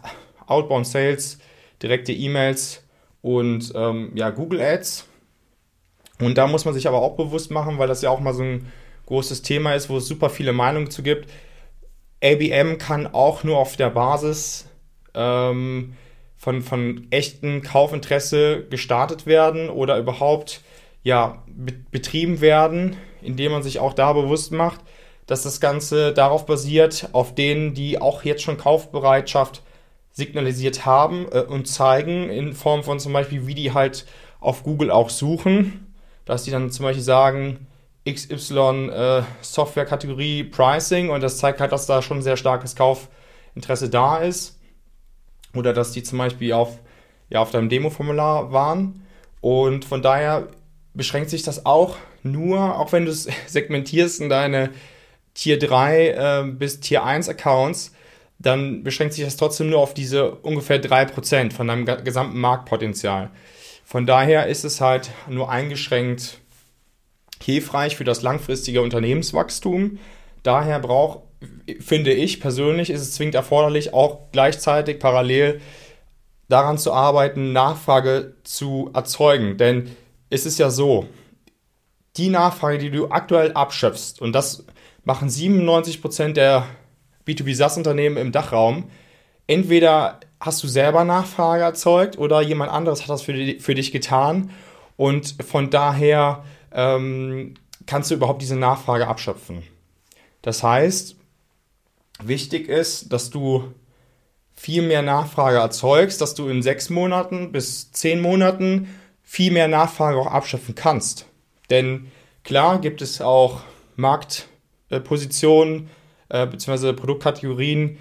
Outbound 0.46 0.86
Sales, 0.86 1.38
direkte 1.82 2.12
E-Mails 2.12 2.84
und 3.22 3.72
ähm, 3.74 4.12
ja, 4.14 4.30
Google 4.30 4.60
Ads. 4.60 5.06
Und 6.20 6.38
da 6.38 6.46
muss 6.46 6.64
man 6.64 6.74
sich 6.74 6.86
aber 6.86 7.00
auch 7.00 7.16
bewusst 7.16 7.50
machen, 7.50 7.78
weil 7.78 7.88
das 7.88 8.02
ja 8.02 8.10
auch 8.10 8.20
mal 8.20 8.34
so 8.34 8.42
ein 8.42 8.70
großes 9.06 9.42
Thema 9.42 9.74
ist, 9.74 9.88
wo 9.88 9.96
es 9.96 10.06
super 10.06 10.30
viele 10.30 10.52
Meinungen 10.52 10.90
zu 10.90 11.02
gibt. 11.02 11.28
ABM 12.22 12.78
kann 12.78 13.06
auch 13.06 13.44
nur 13.44 13.58
auf 13.58 13.76
der 13.76 13.90
Basis 13.90 14.66
ähm, 15.14 15.94
von, 16.36 16.62
von 16.62 17.06
echten 17.10 17.62
Kaufinteresse 17.62 18.64
gestartet 18.68 19.26
werden 19.26 19.68
oder 19.68 19.98
überhaupt 19.98 20.62
ja, 21.02 21.42
betrieben 21.90 22.40
werden, 22.40 22.96
indem 23.22 23.52
man 23.52 23.62
sich 23.62 23.80
auch 23.80 23.92
da 23.92 24.12
bewusst 24.12 24.52
macht, 24.52 24.80
dass 25.26 25.42
das 25.42 25.60
Ganze 25.60 26.12
darauf 26.12 26.46
basiert, 26.46 27.08
auf 27.12 27.34
denen, 27.34 27.74
die 27.74 28.00
auch 28.00 28.24
jetzt 28.24 28.42
schon 28.42 28.56
Kaufbereitschaft 28.56 29.62
signalisiert 30.12 30.84
haben 30.84 31.26
äh, 31.32 31.40
und 31.40 31.66
zeigen, 31.66 32.28
in 32.28 32.52
Form 32.52 32.84
von 32.84 33.00
zum 33.00 33.12
Beispiel, 33.12 33.46
wie 33.46 33.54
die 33.54 33.72
halt 33.72 34.06
auf 34.40 34.62
Google 34.62 34.90
auch 34.90 35.10
suchen, 35.10 35.94
dass 36.24 36.44
die 36.44 36.50
dann 36.50 36.70
zum 36.70 36.84
Beispiel 36.84 37.02
sagen, 37.02 37.66
XY 38.08 38.90
äh, 38.90 40.44
Pricing 40.44 41.10
und 41.10 41.20
das 41.22 41.38
zeigt 41.38 41.60
halt, 41.60 41.72
dass 41.72 41.86
da 41.86 42.02
schon 42.02 42.22
sehr 42.22 42.36
starkes 42.36 42.74
Kaufinteresse 42.74 43.88
da 43.88 44.18
ist. 44.18 44.58
Oder 45.54 45.72
dass 45.72 45.92
die 45.92 46.02
zum 46.02 46.18
Beispiel 46.18 46.52
auf, 46.52 46.78
ja, 47.28 47.40
auf 47.40 47.50
deinem 47.50 47.68
Demo-Formular 47.68 48.52
waren. 48.52 49.06
Und 49.40 49.84
von 49.84 50.02
daher 50.02 50.48
beschränkt 50.94 51.30
sich 51.30 51.42
das 51.42 51.66
auch 51.66 51.96
nur, 52.22 52.78
auch 52.78 52.92
wenn 52.92 53.04
du 53.04 53.10
es 53.10 53.28
segmentierst 53.46 54.20
in 54.20 54.28
deine 54.28 54.70
Tier 55.34 55.58
3 55.58 56.08
äh, 56.08 56.44
bis 56.46 56.80
Tier 56.80 57.04
1 57.04 57.28
Accounts, 57.28 57.92
dann 58.38 58.82
beschränkt 58.82 59.14
sich 59.14 59.24
das 59.24 59.36
trotzdem 59.36 59.70
nur 59.70 59.78
auf 59.78 59.94
diese 59.94 60.32
ungefähr 60.32 60.82
3% 60.82 61.52
von 61.52 61.68
deinem 61.68 61.86
gesamten 62.04 62.40
Marktpotenzial. 62.40 63.30
Von 63.84 64.06
daher 64.06 64.48
ist 64.48 64.64
es 64.64 64.80
halt 64.80 65.10
nur 65.28 65.50
eingeschränkt 65.50 66.38
hilfreich 67.42 67.96
für 67.96 68.04
das 68.04 68.22
langfristige 68.22 68.82
Unternehmenswachstum. 68.82 69.98
Daher 70.42 70.78
braucht, 70.80 71.20
finde 71.80 72.12
ich 72.12 72.40
persönlich, 72.40 72.90
ist 72.90 73.00
es 73.00 73.12
zwingend 73.12 73.34
erforderlich, 73.34 73.94
auch 73.94 74.30
gleichzeitig 74.32 74.98
parallel 74.98 75.60
daran 76.48 76.78
zu 76.78 76.92
arbeiten, 76.92 77.52
Nachfrage 77.52 78.34
zu 78.44 78.90
erzeugen. 78.94 79.56
Denn 79.56 79.96
es 80.30 80.46
ist 80.46 80.58
ja 80.58 80.70
so, 80.70 81.06
die 82.16 82.28
Nachfrage, 82.28 82.78
die 82.78 82.90
du 82.90 83.10
aktuell 83.10 83.52
abschöpfst, 83.52 84.20
und 84.20 84.32
das 84.32 84.66
machen 85.04 85.28
97% 85.28 86.32
der 86.34 86.66
B2B 87.26 87.54
SaaS-Unternehmen 87.54 88.16
im 88.16 88.32
Dachraum, 88.32 88.90
entweder 89.46 90.20
hast 90.40 90.62
du 90.62 90.68
selber 90.68 91.04
Nachfrage 91.04 91.62
erzeugt 91.62 92.18
oder 92.18 92.42
jemand 92.42 92.70
anderes 92.70 93.02
hat 93.02 93.10
das 93.10 93.22
für, 93.22 93.32
die, 93.32 93.60
für 93.60 93.74
dich 93.74 93.92
getan. 93.92 94.50
Und 94.96 95.36
von 95.46 95.70
daher 95.70 96.44
ähm, 96.74 97.54
kannst 97.86 98.10
du 98.10 98.14
überhaupt 98.14 98.42
diese 98.42 98.56
Nachfrage 98.56 99.08
abschöpfen. 99.08 99.62
Das 100.42 100.62
heißt, 100.62 101.16
wichtig 102.22 102.68
ist, 102.68 103.12
dass 103.12 103.30
du 103.30 103.72
viel 104.54 104.82
mehr 104.82 105.02
Nachfrage 105.02 105.58
erzeugst, 105.58 106.20
dass 106.20 106.34
du 106.34 106.48
in 106.48 106.62
sechs 106.62 106.90
Monaten 106.90 107.52
bis 107.52 107.90
zehn 107.92 108.20
Monaten 108.20 108.94
viel 109.22 109.52
mehr 109.52 109.68
Nachfrage 109.68 110.18
auch 110.18 110.26
abschöpfen 110.26 110.74
kannst. 110.74 111.26
Denn 111.70 112.10
klar 112.44 112.80
gibt 112.80 113.02
es 113.02 113.20
auch 113.20 113.62
Marktpositionen 113.96 115.88
äh, 116.28 116.46
bzw. 116.46 116.92
Produktkategorien, 116.92 117.98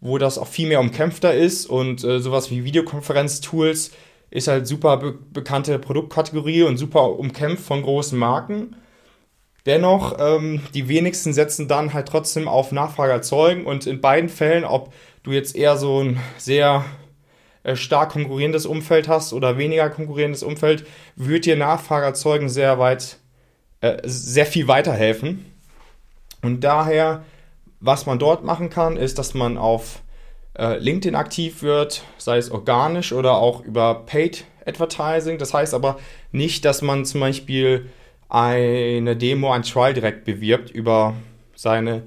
wo 0.00 0.18
das 0.18 0.38
auch 0.38 0.46
viel 0.46 0.68
mehr 0.68 0.80
umkämpfter 0.80 1.34
ist 1.34 1.66
und 1.66 2.04
äh, 2.04 2.20
sowas 2.20 2.50
wie 2.50 2.64
Videokonferenztools 2.64 3.92
ist 4.34 4.48
halt 4.48 4.66
super 4.66 4.96
be 4.96 5.12
bekannte 5.32 5.78
Produktkategorie 5.78 6.64
und 6.64 6.76
super 6.76 7.08
umkämpft 7.18 7.64
von 7.64 7.82
großen 7.82 8.18
Marken. 8.18 8.74
Dennoch, 9.64 10.16
ähm, 10.18 10.60
die 10.74 10.88
wenigsten 10.88 11.32
setzen 11.32 11.68
dann 11.68 11.94
halt 11.94 12.08
trotzdem 12.08 12.48
auf 12.48 12.72
Nachfrage 12.72 13.12
erzeugen 13.12 13.64
und 13.64 13.86
in 13.86 14.00
beiden 14.00 14.28
Fällen, 14.28 14.64
ob 14.64 14.92
du 15.22 15.30
jetzt 15.30 15.54
eher 15.54 15.76
so 15.76 16.02
ein 16.02 16.18
sehr 16.36 16.84
äh, 17.62 17.76
stark 17.76 18.10
konkurrierendes 18.10 18.66
Umfeld 18.66 19.06
hast 19.06 19.32
oder 19.32 19.56
weniger 19.56 19.88
konkurrierendes 19.88 20.42
Umfeld, 20.42 20.84
wird 21.14 21.46
dir 21.46 21.56
Nachfrage 21.56 22.04
erzeugen 22.04 22.48
sehr 22.48 22.80
weit, 22.80 23.18
äh, 23.82 23.98
sehr 24.02 24.46
viel 24.46 24.66
weiterhelfen. 24.66 25.46
Und 26.42 26.64
daher, 26.64 27.24
was 27.78 28.04
man 28.04 28.18
dort 28.18 28.44
machen 28.44 28.68
kann, 28.68 28.96
ist, 28.96 29.20
dass 29.20 29.32
man 29.32 29.58
auf 29.58 30.02
äh, 30.58 30.78
LinkedIn 30.78 31.14
aktiv 31.14 31.62
wird, 31.62 32.04
sei 32.18 32.38
es 32.38 32.50
organisch 32.50 33.12
oder 33.12 33.36
auch 33.36 33.62
über 33.64 34.06
Paid 34.06 34.44
Advertising. 34.66 35.38
Das 35.38 35.54
heißt 35.54 35.74
aber 35.74 35.98
nicht, 36.32 36.64
dass 36.64 36.82
man 36.82 37.04
zum 37.04 37.20
Beispiel 37.20 37.90
eine 38.28 39.16
Demo, 39.16 39.52
ein 39.52 39.62
Trial 39.62 39.94
direkt 39.94 40.24
bewirbt 40.24 40.70
über 40.70 41.14
seine 41.54 42.02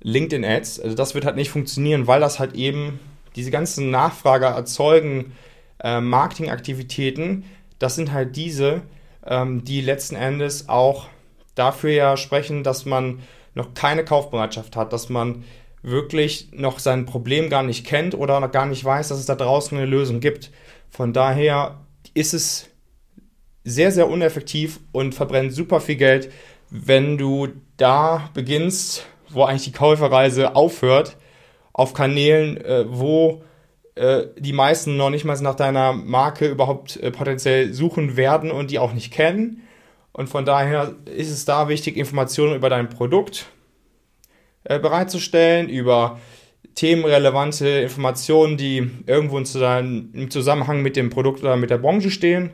LinkedIn 0.00 0.44
Ads. 0.44 0.80
Also 0.80 0.96
das 0.96 1.14
wird 1.14 1.24
halt 1.24 1.36
nicht 1.36 1.50
funktionieren, 1.50 2.06
weil 2.06 2.20
das 2.20 2.38
halt 2.38 2.54
eben 2.54 2.98
diese 3.36 3.50
ganzen 3.50 3.90
Nachfrage 3.90 4.46
erzeugen 4.46 5.32
äh, 5.80 6.00
Marketingaktivitäten, 6.00 7.44
das 7.78 7.94
sind 7.94 8.12
halt 8.12 8.36
diese, 8.36 8.82
ähm, 9.26 9.64
die 9.64 9.80
letzten 9.80 10.16
Endes 10.16 10.68
auch 10.68 11.06
dafür 11.54 11.90
ja 11.90 12.16
sprechen, 12.16 12.64
dass 12.64 12.84
man 12.84 13.20
noch 13.54 13.74
keine 13.74 14.04
Kaufbereitschaft 14.04 14.76
hat, 14.76 14.92
dass 14.92 15.08
man 15.08 15.44
wirklich 15.82 16.48
noch 16.52 16.78
sein 16.78 17.06
Problem 17.06 17.50
gar 17.50 17.62
nicht 17.62 17.86
kennt 17.86 18.14
oder 18.14 18.40
noch 18.40 18.50
gar 18.50 18.66
nicht 18.66 18.84
weiß, 18.84 19.08
dass 19.08 19.18
es 19.18 19.26
da 19.26 19.34
draußen 19.34 19.76
eine 19.76 19.86
Lösung 19.86 20.20
gibt. 20.20 20.50
Von 20.90 21.12
daher 21.12 21.80
ist 22.14 22.34
es 22.34 22.68
sehr, 23.64 23.92
sehr 23.92 24.08
uneffektiv 24.08 24.80
und 24.92 25.14
verbrennt 25.14 25.52
super 25.52 25.80
viel 25.80 25.96
Geld, 25.96 26.32
wenn 26.70 27.18
du 27.18 27.48
da 27.76 28.30
beginnst, 28.34 29.06
wo 29.30 29.44
eigentlich 29.44 29.64
die 29.64 29.72
Käuferreise 29.72 30.56
aufhört, 30.56 31.16
auf 31.72 31.94
Kanälen, 31.94 32.56
äh, 32.58 32.84
wo 32.88 33.42
äh, 33.94 34.26
die 34.38 34.52
meisten 34.52 34.96
noch 34.96 35.10
nicht 35.10 35.24
mal 35.24 35.38
nach 35.40 35.54
deiner 35.54 35.92
Marke 35.92 36.48
überhaupt 36.48 36.96
äh, 36.96 37.10
potenziell 37.10 37.72
suchen 37.72 38.16
werden 38.16 38.50
und 38.50 38.70
die 38.70 38.78
auch 38.78 38.92
nicht 38.92 39.12
kennen. 39.12 39.62
Und 40.12 40.28
von 40.28 40.44
daher 40.44 40.94
ist 41.04 41.30
es 41.30 41.44
da 41.44 41.68
wichtig, 41.68 41.96
Informationen 41.96 42.56
über 42.56 42.68
dein 42.68 42.88
Produkt 42.88 43.46
äh, 44.68 44.78
bereitzustellen, 44.78 45.68
über 45.68 46.18
themenrelevante 46.74 47.68
Informationen, 47.68 48.56
die 48.56 48.90
irgendwo 49.06 49.38
im 49.38 50.30
Zusammenhang 50.30 50.82
mit 50.82 50.94
dem 50.94 51.10
Produkt 51.10 51.40
oder 51.40 51.56
mit 51.56 51.70
der 51.70 51.78
Branche 51.78 52.10
stehen. 52.10 52.52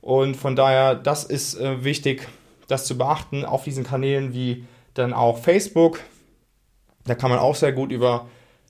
Und 0.00 0.36
von 0.36 0.54
daher, 0.54 0.94
das 0.94 1.24
ist 1.24 1.58
äh, 1.58 1.82
wichtig, 1.82 2.28
das 2.68 2.84
zu 2.84 2.96
beachten 2.96 3.44
auf 3.44 3.64
diesen 3.64 3.84
Kanälen 3.84 4.34
wie 4.34 4.64
dann 4.94 5.12
auch 5.12 5.38
Facebook. 5.38 6.00
Da 7.04 7.14
kann 7.14 7.30
man 7.30 7.38
auch 7.38 7.54
sehr 7.54 7.72
gut 7.72 7.90
über 7.90 8.28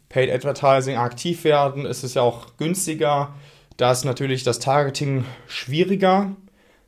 Paid 0.08 0.30
Advertising 0.30 0.96
aktiv 0.96 1.44
werden. 1.44 1.84
Es 1.84 2.04
ist 2.04 2.14
ja 2.14 2.22
auch 2.22 2.56
günstiger. 2.56 3.34
Da 3.76 3.92
ist 3.92 4.04
natürlich 4.04 4.44
das 4.44 4.60
Targeting 4.60 5.24
schwieriger. 5.46 6.36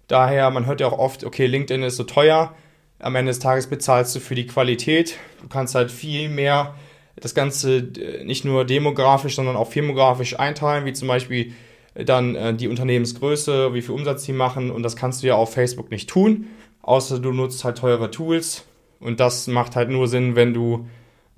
Daher, 0.07 0.51
man 0.51 0.65
hört 0.65 0.81
ja 0.81 0.87
auch 0.87 0.99
oft, 0.99 1.25
okay, 1.25 1.47
LinkedIn 1.47 1.83
ist 1.83 1.97
so 1.97 2.05
teuer. 2.05 2.55
Am 3.01 3.15
Ende 3.15 3.31
des 3.31 3.39
Tages 3.39 3.69
bezahlst 3.69 4.15
du 4.17 4.21
für 4.21 4.35
die 4.35 4.47
Qualität. 4.47 5.17
Du 5.41 5.49
kannst 5.49 5.75
halt 5.75 5.91
viel 5.91 6.29
mehr 6.29 6.75
das 7.17 7.35
Ganze 7.35 7.79
äh, 7.79 8.25
nicht 8.25 8.45
nur 8.45 8.65
demografisch, 8.65 9.35
sondern 9.37 9.57
auch 9.57 9.71
firmografisch 9.71 10.39
einteilen, 10.39 10.85
wie 10.85 10.93
zum 10.93 11.09
Beispiel 11.09 11.53
dann 11.95 12.35
äh, 12.35 12.55
die 12.55 12.69
Unternehmensgröße, 12.69 13.75
wie 13.75 13.83
viel 13.83 13.95
Umsatz 13.95 14.25
sie 14.25 14.33
machen. 14.33 14.71
Und 14.71 14.83
das 14.83 14.97
kannst 14.97 15.23
du 15.23 15.27
ja 15.27 15.35
auf 15.35 15.53
Facebook 15.53 15.91
nicht 15.91 16.09
tun, 16.09 16.47
außer 16.83 17.19
du 17.19 17.33
nutzt 17.33 17.65
halt 17.65 17.79
teure 17.79 18.11
Tools. 18.11 18.65
Und 19.01 19.21
das 19.21 19.47
macht 19.47 19.77
halt 19.77 19.91
nur 19.91 20.09
Sinn, 20.09 20.37
wenn 20.37 20.55
du 20.55 20.89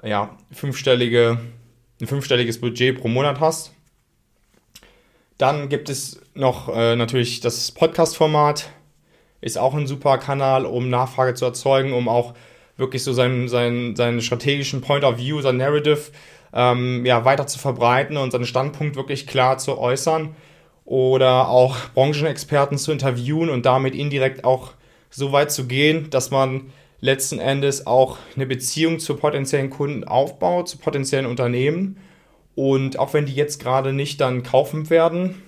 ja, 0.02 0.36
fünfstellige, 0.50 1.38
ein 2.00 2.06
fünfstelliges 2.06 2.60
Budget 2.60 2.98
pro 2.98 3.08
Monat 3.08 3.40
hast. 3.40 3.72
Dann 5.36 5.68
gibt 5.68 5.88
es 5.88 6.20
noch 6.34 6.68
äh, 6.74 6.96
natürlich 6.96 7.40
das 7.40 7.72
Podcast-Format. 7.72 8.70
Ist 9.40 9.58
auch 9.58 9.74
ein 9.74 9.86
super 9.86 10.18
Kanal, 10.18 10.66
um 10.66 10.90
Nachfrage 10.90 11.34
zu 11.34 11.44
erzeugen, 11.44 11.92
um 11.92 12.08
auch 12.08 12.34
wirklich 12.76 13.04
so 13.04 13.12
seinen, 13.12 13.48
seinen, 13.48 13.96
seinen 13.96 14.20
strategischen 14.22 14.80
Point 14.80 15.04
of 15.04 15.18
View, 15.18 15.40
sein 15.40 15.56
Narrative 15.56 16.00
ähm, 16.52 17.06
ja, 17.06 17.24
weiter 17.24 17.46
zu 17.46 17.58
verbreiten 17.58 18.16
und 18.16 18.32
seinen 18.32 18.46
Standpunkt 18.46 18.96
wirklich 18.96 19.26
klar 19.26 19.58
zu 19.58 19.78
äußern 19.78 20.34
oder 20.84 21.48
auch 21.48 21.76
Branchenexperten 21.94 22.76
zu 22.76 22.90
interviewen 22.90 23.48
und 23.48 23.66
damit 23.66 23.94
indirekt 23.94 24.44
auch 24.44 24.72
so 25.10 25.32
weit 25.32 25.52
zu 25.52 25.66
gehen, 25.66 26.10
dass 26.10 26.30
man 26.30 26.72
letzten 27.00 27.38
Endes 27.38 27.86
auch 27.86 28.18
eine 28.34 28.46
Beziehung 28.46 28.98
zu 28.98 29.16
potenziellen 29.16 29.70
Kunden 29.70 30.04
aufbaut, 30.04 30.68
zu 30.68 30.78
potenziellen 30.78 31.26
Unternehmen. 31.26 31.98
Und 32.54 32.98
auch 32.98 33.14
wenn 33.14 33.26
die 33.26 33.34
jetzt 33.34 33.62
gerade 33.62 33.92
nicht 33.92 34.20
dann 34.20 34.42
kaufen 34.42 34.90
werden, 34.90 35.42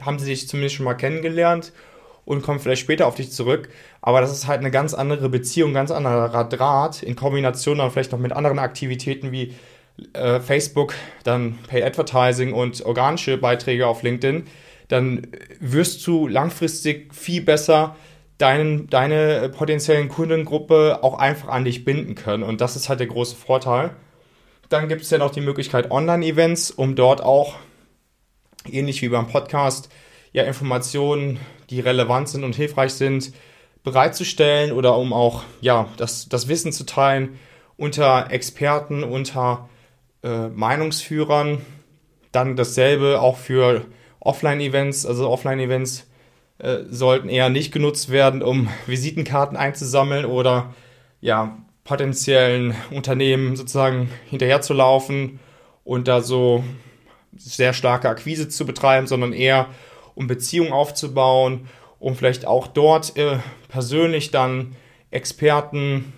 haben 0.00 0.18
sie 0.18 0.26
sich 0.26 0.48
zumindest 0.48 0.76
schon 0.76 0.84
mal 0.84 0.94
kennengelernt 0.94 1.72
und 2.26 2.42
kommen 2.42 2.60
vielleicht 2.60 2.82
später 2.82 3.06
auf 3.06 3.14
dich 3.14 3.32
zurück. 3.32 3.70
Aber 4.02 4.20
das 4.20 4.32
ist 4.32 4.46
halt 4.46 4.60
eine 4.60 4.70
ganz 4.70 4.92
andere 4.92 5.30
Beziehung, 5.30 5.72
ganz 5.72 5.90
anderer 5.90 6.44
Draht 6.44 7.02
in 7.02 7.16
Kombination 7.16 7.78
dann 7.78 7.90
vielleicht 7.90 8.12
noch 8.12 8.18
mit 8.18 8.32
anderen 8.32 8.58
Aktivitäten 8.58 9.32
wie 9.32 9.54
äh, 10.12 10.40
Facebook, 10.40 10.92
dann 11.24 11.58
Pay 11.68 11.82
Advertising 11.82 12.52
und 12.52 12.84
organische 12.84 13.38
Beiträge 13.38 13.86
auf 13.86 14.02
LinkedIn 14.02 14.44
dann 14.88 15.26
wirst 15.60 16.06
du 16.06 16.28
langfristig 16.28 17.14
viel 17.14 17.42
besser 17.42 17.96
deinen, 18.38 18.88
deine 18.88 19.48
potenziellen 19.48 20.08
Kundengruppe 20.08 21.00
auch 21.02 21.18
einfach 21.18 21.48
an 21.48 21.64
dich 21.64 21.84
binden 21.84 22.14
können. 22.14 22.42
Und 22.42 22.60
das 22.60 22.76
ist 22.76 22.88
halt 22.88 23.00
der 23.00 23.06
große 23.06 23.36
Vorteil. 23.36 23.96
Dann 24.68 24.88
gibt 24.88 25.02
es 25.02 25.10
ja 25.10 25.18
noch 25.18 25.30
die 25.30 25.40
Möglichkeit 25.40 25.90
Online-Events, 25.90 26.70
um 26.70 26.96
dort 26.96 27.22
auch, 27.22 27.54
ähnlich 28.68 29.00
wie 29.02 29.08
beim 29.08 29.28
Podcast, 29.28 29.88
ja 30.32 30.42
Informationen, 30.42 31.38
die 31.70 31.80
relevant 31.80 32.28
sind 32.28 32.44
und 32.44 32.54
hilfreich 32.54 32.92
sind, 32.94 33.32
bereitzustellen 33.82 34.72
oder 34.72 34.96
um 34.98 35.12
auch 35.12 35.44
ja, 35.60 35.88
das, 35.96 36.28
das 36.28 36.48
Wissen 36.48 36.72
zu 36.72 36.84
teilen 36.84 37.38
unter 37.76 38.30
Experten, 38.30 39.04
unter 39.04 39.68
äh, 40.22 40.48
Meinungsführern. 40.48 41.60
Dann 42.32 42.56
dasselbe 42.56 43.20
auch 43.20 43.36
für 43.36 43.84
Offline-Events, 44.20 45.06
also 45.06 45.30
Offline-Events 45.30 46.06
äh, 46.58 46.78
sollten 46.88 47.28
eher 47.28 47.48
nicht 47.48 47.72
genutzt 47.72 48.10
werden, 48.10 48.42
um 48.42 48.68
Visitenkarten 48.86 49.56
einzusammeln 49.56 50.24
oder 50.24 50.74
ja, 51.20 51.56
potenziellen 51.84 52.74
Unternehmen 52.90 53.56
sozusagen 53.56 54.10
hinterherzulaufen 54.28 55.38
und 55.84 56.08
da 56.08 56.20
so 56.20 56.64
sehr 57.36 57.72
starke 57.72 58.08
Akquise 58.08 58.48
zu 58.48 58.66
betreiben, 58.66 59.06
sondern 59.06 59.32
eher 59.32 59.68
um 60.16 60.26
Beziehungen 60.26 60.72
aufzubauen, 60.72 61.68
um 62.00 62.16
vielleicht 62.16 62.44
auch 62.44 62.66
dort 62.66 63.16
äh, 63.16 63.38
persönlich 63.68 64.32
dann 64.32 64.74
Experten 65.12 66.12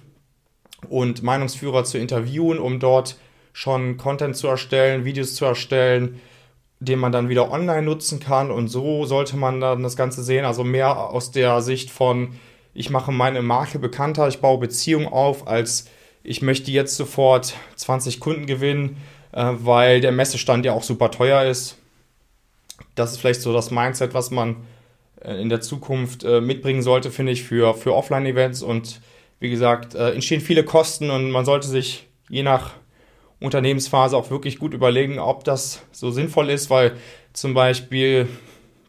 und 0.88 1.22
Meinungsführer 1.22 1.84
zu 1.84 1.98
interviewen, 1.98 2.58
um 2.58 2.80
dort 2.80 3.16
schon 3.52 3.96
Content 3.96 4.36
zu 4.36 4.46
erstellen, 4.46 5.04
Videos 5.04 5.34
zu 5.34 5.44
erstellen, 5.44 6.20
den 6.80 7.00
man 7.00 7.12
dann 7.12 7.28
wieder 7.28 7.50
online 7.50 7.82
nutzen 7.82 8.20
kann. 8.20 8.50
Und 8.50 8.68
so 8.68 9.04
sollte 9.04 9.36
man 9.36 9.60
dann 9.60 9.82
das 9.82 9.96
Ganze 9.96 10.22
sehen. 10.22 10.44
Also 10.44 10.62
mehr 10.64 11.10
aus 11.10 11.32
der 11.32 11.60
Sicht 11.60 11.90
von, 11.90 12.34
ich 12.72 12.90
mache 12.90 13.10
meine 13.10 13.42
Marke 13.42 13.78
bekannter, 13.78 14.28
ich 14.28 14.40
baue 14.40 14.58
Beziehungen 14.58 15.08
auf, 15.08 15.48
als 15.48 15.88
ich 16.22 16.42
möchte 16.42 16.70
jetzt 16.70 16.96
sofort 16.96 17.54
20 17.74 18.20
Kunden 18.20 18.46
gewinnen, 18.46 18.98
äh, 19.32 19.52
weil 19.54 20.00
der 20.00 20.12
Messestand 20.12 20.64
ja 20.64 20.72
auch 20.72 20.84
super 20.84 21.10
teuer 21.10 21.42
ist. 21.44 21.77
Das 22.94 23.12
ist 23.12 23.18
vielleicht 23.18 23.42
so 23.42 23.52
das 23.52 23.70
Mindset, 23.70 24.14
was 24.14 24.30
man 24.30 24.56
äh, 25.20 25.40
in 25.40 25.48
der 25.48 25.60
Zukunft 25.60 26.24
äh, 26.24 26.40
mitbringen 26.40 26.82
sollte, 26.82 27.10
finde 27.10 27.32
ich, 27.32 27.42
für, 27.42 27.74
für 27.74 27.94
Offline-Events. 27.94 28.62
Und 28.62 29.00
wie 29.40 29.50
gesagt, 29.50 29.94
äh, 29.94 30.12
entstehen 30.12 30.40
viele 30.40 30.64
Kosten 30.64 31.10
und 31.10 31.30
man 31.30 31.44
sollte 31.44 31.68
sich 31.68 32.08
je 32.28 32.42
nach 32.42 32.72
Unternehmensphase 33.40 34.16
auch 34.16 34.30
wirklich 34.30 34.58
gut 34.58 34.74
überlegen, 34.74 35.18
ob 35.18 35.44
das 35.44 35.82
so 35.92 36.10
sinnvoll 36.10 36.50
ist, 36.50 36.70
weil 36.70 36.96
zum 37.32 37.54
Beispiel 37.54 38.28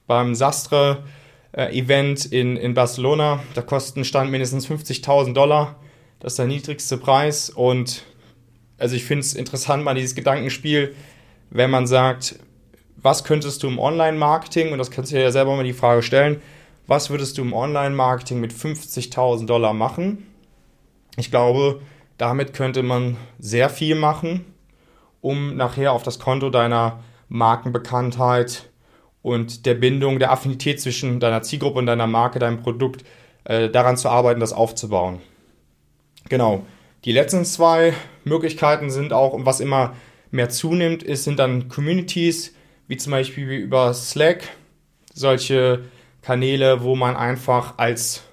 beim 0.08 0.34
Sastre-Event 0.34 2.26
in, 2.26 2.58
in 2.58 2.74
Barcelona, 2.74 3.44
da 3.54 3.62
kosten 3.62 4.04
Stand 4.04 4.32
mindestens 4.32 4.68
50.000 4.68 5.34
Dollar. 5.34 5.76
Das 6.20 6.34
ist 6.34 6.40
der 6.40 6.48
niedrigste 6.48 6.98
Preis. 6.98 7.52
Und 7.52 8.04
also 8.80 8.96
ich 8.96 9.06
finde 9.06 9.22
es 9.22 9.36
interessant, 9.36 9.84
mal 9.84 9.94
dieses 9.94 10.16
Gedankenspiel, 10.16 10.96
wenn 11.52 11.70
man 11.70 11.86
sagt, 11.86 12.40
was 13.02 13.24
könntest 13.24 13.64
du 13.64 13.68
im 13.68 13.80
Online-Marketing, 13.80 14.72
und 14.72 14.78
das 14.78 14.92
kannst 14.92 15.12
du 15.12 15.16
dir 15.16 15.24
ja 15.24 15.32
selber 15.32 15.56
mal 15.56 15.64
die 15.64 15.74
Frage 15.74 16.04
stellen, 16.04 16.42
was 16.88 17.10
würdest 17.10 17.38
du 17.38 17.44
im 17.44 17.54
Online-Marketing 17.54 18.40
mit 18.40 18.52
50.000 18.52 19.46
Dollar 19.46 19.74
machen? 19.74 20.26
Ich 21.18 21.30
glaube, 21.30 21.82
damit 22.18 22.54
könnte 22.54 22.84
man 22.84 23.18
sehr 23.38 23.70
viel 23.70 23.96
machen, 23.96 24.46
um 25.22 25.56
nachher 25.56 25.94
auf 25.94 26.04
das 26.04 26.20
Konto 26.20 26.50
deiner 26.50 27.00
Markenbekanntheit 27.28 28.70
und 29.22 29.66
der 29.66 29.76
Bindung, 29.76 30.20
der 30.20 30.32
Affinität 30.32 30.82
zwischen 30.82 31.20
deiner 31.20 31.42
Zielgruppe 31.42 31.80
und 31.80 31.86
deiner 31.86 32.08
Marke, 32.08 32.40
deinem 32.40 32.62
Produkt, 32.62 33.06
äh, 33.44 33.70
daran 33.70 33.98
zu 33.98 34.10
arbeiten, 34.10 34.40
das 34.40 34.54
aufzubauen. 34.54 35.20
Genau. 36.28 36.64
Die 37.06 37.12
letzten 37.12 37.46
zwei 37.46 37.94
Möglichkeiten 38.24 38.90
sind 38.90 39.14
auch, 39.14 39.38
was 39.46 39.60
immer 39.60 39.94
mehr 40.32 40.50
zunimmt, 40.50 41.04
ist, 41.04 41.24
sind 41.24 41.40
dann 41.40 41.70
Communities, 41.70 42.54
wie 42.90 42.98
zum 42.98 43.12
Beispiel 43.12 43.48
über 43.52 43.94
Slack, 43.94 44.50
solche 45.14 45.86
Kanäle, 46.22 46.84
wo 46.84 46.96
man 46.96 47.16
einfach 47.16 47.76
als, 47.78 48.24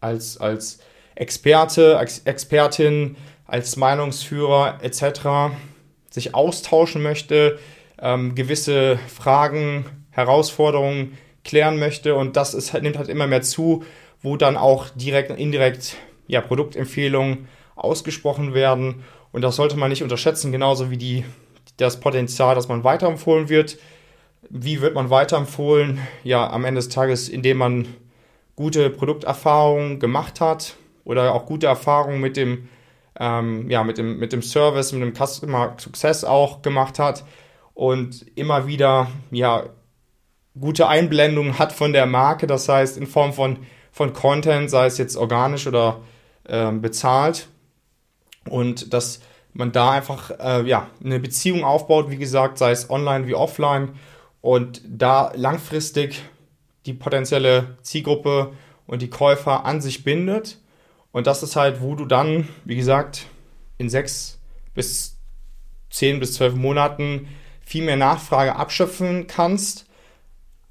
als, 0.00 0.38
als 0.38 0.80
Experte, 1.14 1.98
Ex 2.00 2.20
Expertin, 2.24 3.16
als 3.46 3.76
Meinungsführer 3.76 4.78
etc. 4.82 5.54
sich 6.10 6.34
austauschen 6.34 7.02
möchte, 7.02 7.58
ähm, 8.00 8.34
gewisse 8.34 8.98
Fragen, 9.14 9.84
Herausforderungen 10.10 11.18
klären 11.44 11.78
möchte 11.78 12.14
und 12.14 12.36
das 12.36 12.54
ist, 12.54 12.72
nimmt 12.74 12.96
halt 12.96 13.08
immer 13.08 13.26
mehr 13.26 13.42
zu, 13.42 13.84
wo 14.22 14.38
dann 14.38 14.56
auch 14.56 14.88
direkt 14.94 15.30
und 15.30 15.38
indirekt 15.38 15.96
ja, 16.26 16.40
Produktempfehlungen 16.40 17.46
ausgesprochen 17.76 18.54
werden 18.54 19.04
und 19.32 19.42
das 19.42 19.56
sollte 19.56 19.76
man 19.76 19.90
nicht 19.90 20.02
unterschätzen, 20.02 20.50
genauso 20.50 20.90
wie 20.90 20.96
die, 20.96 21.24
das 21.76 22.00
Potenzial, 22.00 22.54
dass 22.54 22.68
man 22.68 22.84
weiterempfohlen 22.84 23.50
wird. 23.50 23.78
Wie 24.50 24.80
wird 24.80 24.94
man 24.94 25.10
weiterempfohlen? 25.10 26.00
Ja, 26.24 26.48
am 26.50 26.64
Ende 26.64 26.78
des 26.78 26.88
Tages, 26.88 27.28
indem 27.28 27.58
man 27.58 27.88
gute 28.56 28.90
Produkterfahrungen 28.90 30.00
gemacht 30.00 30.40
hat, 30.40 30.76
oder 31.04 31.34
auch 31.34 31.46
gute 31.46 31.66
Erfahrungen 31.66 32.20
mit 32.20 32.36
dem 32.36 32.68
ähm, 33.18 33.68
ja, 33.70 33.84
mit 33.84 33.98
dem, 33.98 34.18
mit 34.18 34.32
dem 34.32 34.42
Service, 34.42 34.92
mit 34.92 35.02
dem 35.02 35.14
Customer 35.14 35.74
Success 35.78 36.24
auch 36.24 36.62
gemacht 36.62 36.98
hat 36.98 37.24
und 37.74 38.26
immer 38.36 38.66
wieder, 38.66 39.08
ja, 39.30 39.64
gute 40.58 40.88
Einblendungen 40.88 41.58
hat 41.58 41.72
von 41.72 41.92
der 41.92 42.06
Marke, 42.06 42.46
das 42.46 42.68
heißt 42.68 42.96
in 42.96 43.06
Form 43.06 43.32
von, 43.32 43.58
von 43.92 44.12
Content, 44.12 44.70
sei 44.70 44.86
es 44.86 44.98
jetzt 44.98 45.16
organisch 45.16 45.66
oder 45.66 46.00
äh, 46.44 46.70
bezahlt 46.72 47.48
und 48.48 48.92
dass 48.92 49.20
man 49.52 49.72
da 49.72 49.92
einfach 49.92 50.30
äh, 50.38 50.62
ja, 50.68 50.88
eine 51.04 51.18
Beziehung 51.18 51.64
aufbaut, 51.64 52.10
wie 52.10 52.18
gesagt, 52.18 52.58
sei 52.58 52.70
es 52.70 52.90
online 52.90 53.26
wie 53.26 53.34
offline 53.34 53.90
und 54.40 54.82
da 54.86 55.32
langfristig 55.34 56.22
die 56.86 56.94
potenzielle 56.94 57.76
Zielgruppe 57.82 58.52
und 58.86 59.02
die 59.02 59.10
Käufer 59.10 59.64
an 59.64 59.80
sich 59.80 60.04
bindet. 60.04 60.58
Und 61.12 61.26
das 61.26 61.42
ist 61.42 61.56
halt, 61.56 61.80
wo 61.80 61.94
du 61.94 62.04
dann, 62.04 62.48
wie 62.64 62.76
gesagt, 62.76 63.26
in 63.76 63.88
sechs 63.90 64.38
bis 64.74 65.16
zehn 65.90 66.20
bis 66.20 66.34
zwölf 66.34 66.54
Monaten 66.54 67.28
viel 67.60 67.84
mehr 67.84 67.96
Nachfrage 67.96 68.56
abschöpfen 68.56 69.26
kannst, 69.26 69.86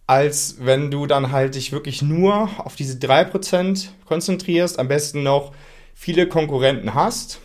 als 0.07 0.57
wenn 0.59 0.89
du 0.89 1.05
dann 1.05 1.31
halt 1.31 1.55
dich 1.55 1.71
wirklich 1.71 2.01
nur 2.01 2.49
auf 2.57 2.75
diese 2.75 2.97
drei 2.97 3.23
Prozent 3.23 3.93
konzentrierst, 4.05 4.79
am 4.79 4.87
besten 4.87 5.21
noch 5.21 5.53
viele 5.93 6.27
Konkurrenten 6.27 6.93
hast 6.93 7.39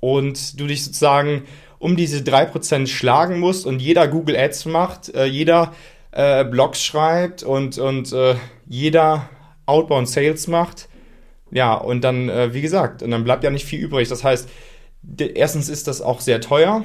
und 0.00 0.60
du 0.60 0.66
dich 0.66 0.84
sozusagen 0.84 1.42
um 1.78 1.96
diese 1.96 2.22
drei 2.22 2.44
Prozent 2.44 2.88
schlagen 2.88 3.38
musst 3.38 3.66
und 3.66 3.80
jeder 3.80 4.08
Google 4.08 4.36
Ads 4.36 4.66
macht, 4.66 5.14
äh, 5.14 5.26
jeder 5.26 5.72
äh, 6.12 6.44
Blogs 6.44 6.82
schreibt 6.82 7.42
und, 7.42 7.78
und 7.78 8.12
äh, 8.12 8.36
jeder 8.66 9.28
Outbound 9.66 10.08
Sales 10.08 10.46
macht. 10.46 10.88
Ja, 11.50 11.74
und 11.74 12.02
dann, 12.02 12.28
äh, 12.28 12.54
wie 12.54 12.62
gesagt, 12.62 13.02
und 13.02 13.10
dann 13.10 13.24
bleibt 13.24 13.44
ja 13.44 13.50
nicht 13.50 13.66
viel 13.66 13.80
übrig. 13.80 14.08
Das 14.08 14.24
heißt, 14.24 14.48
erstens 15.18 15.68
ist 15.68 15.86
das 15.86 16.00
auch 16.00 16.20
sehr 16.20 16.40
teuer. 16.40 16.84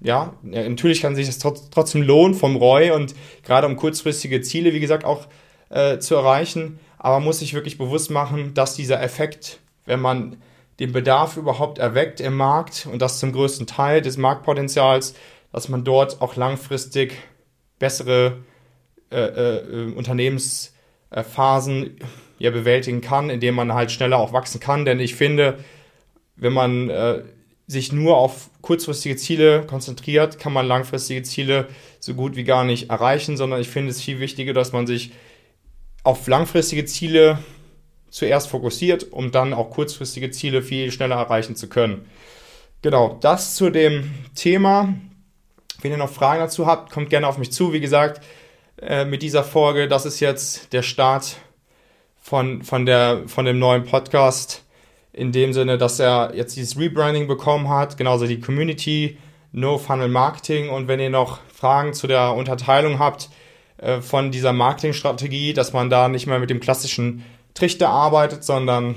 Ja, 0.00 0.34
natürlich 0.42 1.00
kann 1.00 1.14
sich 1.14 1.26
das 1.26 1.38
trotz, 1.38 1.70
trotzdem 1.70 2.02
lohnen 2.02 2.34
vom 2.34 2.56
ROI 2.56 2.92
und 2.92 3.14
gerade 3.44 3.68
um 3.68 3.76
kurzfristige 3.76 4.40
Ziele, 4.40 4.74
wie 4.74 4.80
gesagt, 4.80 5.04
auch 5.04 5.28
äh, 5.70 5.98
zu 5.98 6.16
erreichen. 6.16 6.80
Aber 6.98 7.16
man 7.16 7.24
muss 7.24 7.38
sich 7.38 7.54
wirklich 7.54 7.78
bewusst 7.78 8.10
machen, 8.10 8.52
dass 8.54 8.74
dieser 8.74 9.00
Effekt, 9.00 9.60
wenn 9.86 10.00
man 10.00 10.36
den 10.82 10.92
Bedarf 10.92 11.36
überhaupt 11.36 11.78
erweckt 11.78 12.20
im 12.20 12.36
Markt 12.36 12.88
und 12.90 13.00
das 13.00 13.20
zum 13.20 13.30
größten 13.30 13.68
Teil 13.68 14.02
des 14.02 14.16
Marktpotenzials, 14.16 15.14
dass 15.52 15.68
man 15.68 15.84
dort 15.84 16.20
auch 16.20 16.34
langfristig 16.34 17.18
bessere 17.78 18.38
äh, 19.12 19.20
äh, 19.20 19.92
Unternehmensphasen 19.94 22.00
ja, 22.40 22.50
bewältigen 22.50 23.00
kann, 23.00 23.30
indem 23.30 23.54
man 23.54 23.72
halt 23.72 23.92
schneller 23.92 24.18
auch 24.18 24.32
wachsen 24.32 24.58
kann. 24.58 24.84
Denn 24.84 24.98
ich 24.98 25.14
finde, 25.14 25.60
wenn 26.34 26.52
man 26.52 26.90
äh, 26.90 27.22
sich 27.68 27.92
nur 27.92 28.16
auf 28.16 28.50
kurzfristige 28.60 29.14
Ziele 29.14 29.64
konzentriert, 29.64 30.40
kann 30.40 30.52
man 30.52 30.66
langfristige 30.66 31.22
Ziele 31.22 31.68
so 32.00 32.14
gut 32.14 32.34
wie 32.34 32.42
gar 32.42 32.64
nicht 32.64 32.90
erreichen, 32.90 33.36
sondern 33.36 33.60
ich 33.60 33.68
finde 33.68 33.90
es 33.90 34.00
viel 34.00 34.18
wichtiger, 34.18 34.52
dass 34.52 34.72
man 34.72 34.88
sich 34.88 35.12
auf 36.02 36.26
langfristige 36.26 36.86
Ziele 36.86 37.38
zuerst 38.12 38.48
fokussiert, 38.48 39.10
um 39.10 39.32
dann 39.32 39.54
auch 39.54 39.70
kurzfristige 39.70 40.30
Ziele 40.30 40.62
viel 40.62 40.92
schneller 40.92 41.16
erreichen 41.16 41.56
zu 41.56 41.68
können. 41.68 42.06
Genau, 42.82 43.18
das 43.20 43.56
zu 43.56 43.70
dem 43.70 44.12
Thema. 44.34 44.94
Wenn 45.80 45.90
ihr 45.90 45.96
noch 45.96 46.10
Fragen 46.10 46.40
dazu 46.40 46.66
habt, 46.66 46.92
kommt 46.92 47.10
gerne 47.10 47.26
auf 47.26 47.38
mich 47.38 47.50
zu. 47.50 47.72
Wie 47.72 47.80
gesagt, 47.80 48.20
äh, 48.80 49.04
mit 49.04 49.22
dieser 49.22 49.42
Folge. 49.42 49.88
Das 49.88 50.06
ist 50.06 50.20
jetzt 50.20 50.72
der 50.72 50.82
Start 50.82 51.36
von, 52.20 52.62
von, 52.62 52.84
der, 52.86 53.22
von 53.26 53.44
dem 53.44 53.58
neuen 53.58 53.84
Podcast. 53.84 54.62
In 55.12 55.32
dem 55.32 55.52
Sinne, 55.52 55.78
dass 55.78 55.98
er 55.98 56.32
jetzt 56.34 56.56
dieses 56.56 56.78
Rebranding 56.78 57.26
bekommen 57.26 57.68
hat, 57.68 57.96
genauso 57.96 58.26
die 58.26 58.40
Community, 58.40 59.18
No 59.52 59.78
Funnel 59.78 60.08
Marketing. 60.08 60.68
Und 60.68 60.86
wenn 60.86 61.00
ihr 61.00 61.10
noch 61.10 61.40
Fragen 61.54 61.94
zu 61.94 62.06
der 62.06 62.34
Unterteilung 62.34 62.98
habt 62.98 63.30
äh, 63.78 64.00
von 64.00 64.30
dieser 64.30 64.52
Marketingstrategie, 64.52 65.52
dass 65.52 65.72
man 65.72 65.88
da 65.88 66.08
nicht 66.08 66.26
mehr 66.26 66.38
mit 66.38 66.50
dem 66.50 66.60
klassischen 66.60 67.24
Trichter 67.54 67.88
arbeitet, 67.88 68.44
sondern 68.44 68.94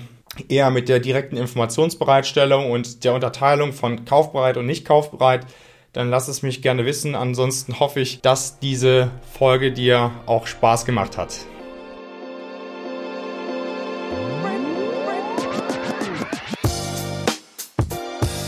eher 0.50 0.70
mit 0.70 0.89
der 0.89 1.00
direkten 1.00 1.38
Informationsbereitstellung 1.38 2.72
und 2.72 3.04
der 3.04 3.13
Unterteilung 3.13 3.74
von 3.74 4.06
kaufbereit 4.06 4.58
und 4.58 4.65
nicht 4.65 4.86
kaufbereit, 4.86 5.46
dann 5.94 6.10
lass 6.10 6.28
es 6.28 6.41
mich 6.41 6.62
gerne 6.62 6.86
wissen. 6.86 7.15
Ansonsten 7.15 7.80
hoffe 7.80 8.02
ich, 8.02 8.22
dass 8.22 8.60
diese 8.60 9.12
Folge 9.38 9.72
dir 9.72 10.12
auch 10.26 10.48
Spaß 10.48 10.86
gemacht 10.86 11.18
hat. 11.18 11.38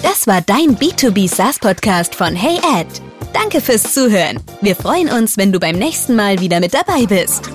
Das 0.04 0.28
war 0.28 0.41
dein 0.41 0.78
B2B 0.78 1.30
SaaS 1.34 1.60
Podcast 1.60 2.15
von 2.15 2.36
Hey 2.36 2.58
Ed. 2.58 2.88
Danke 3.34 3.62
fürs 3.62 3.93
Zuhören. 3.93 4.41
Wir 4.62 4.76
freuen 4.76 5.10
uns, 5.10 5.38
wenn 5.38 5.54
du 5.54 5.60
beim 5.60 5.78
nächsten 5.78 6.15
Mal 6.15 6.41
wieder 6.41 6.60
mit 6.60 6.74
dabei 6.74 7.06
bist. 7.06 7.50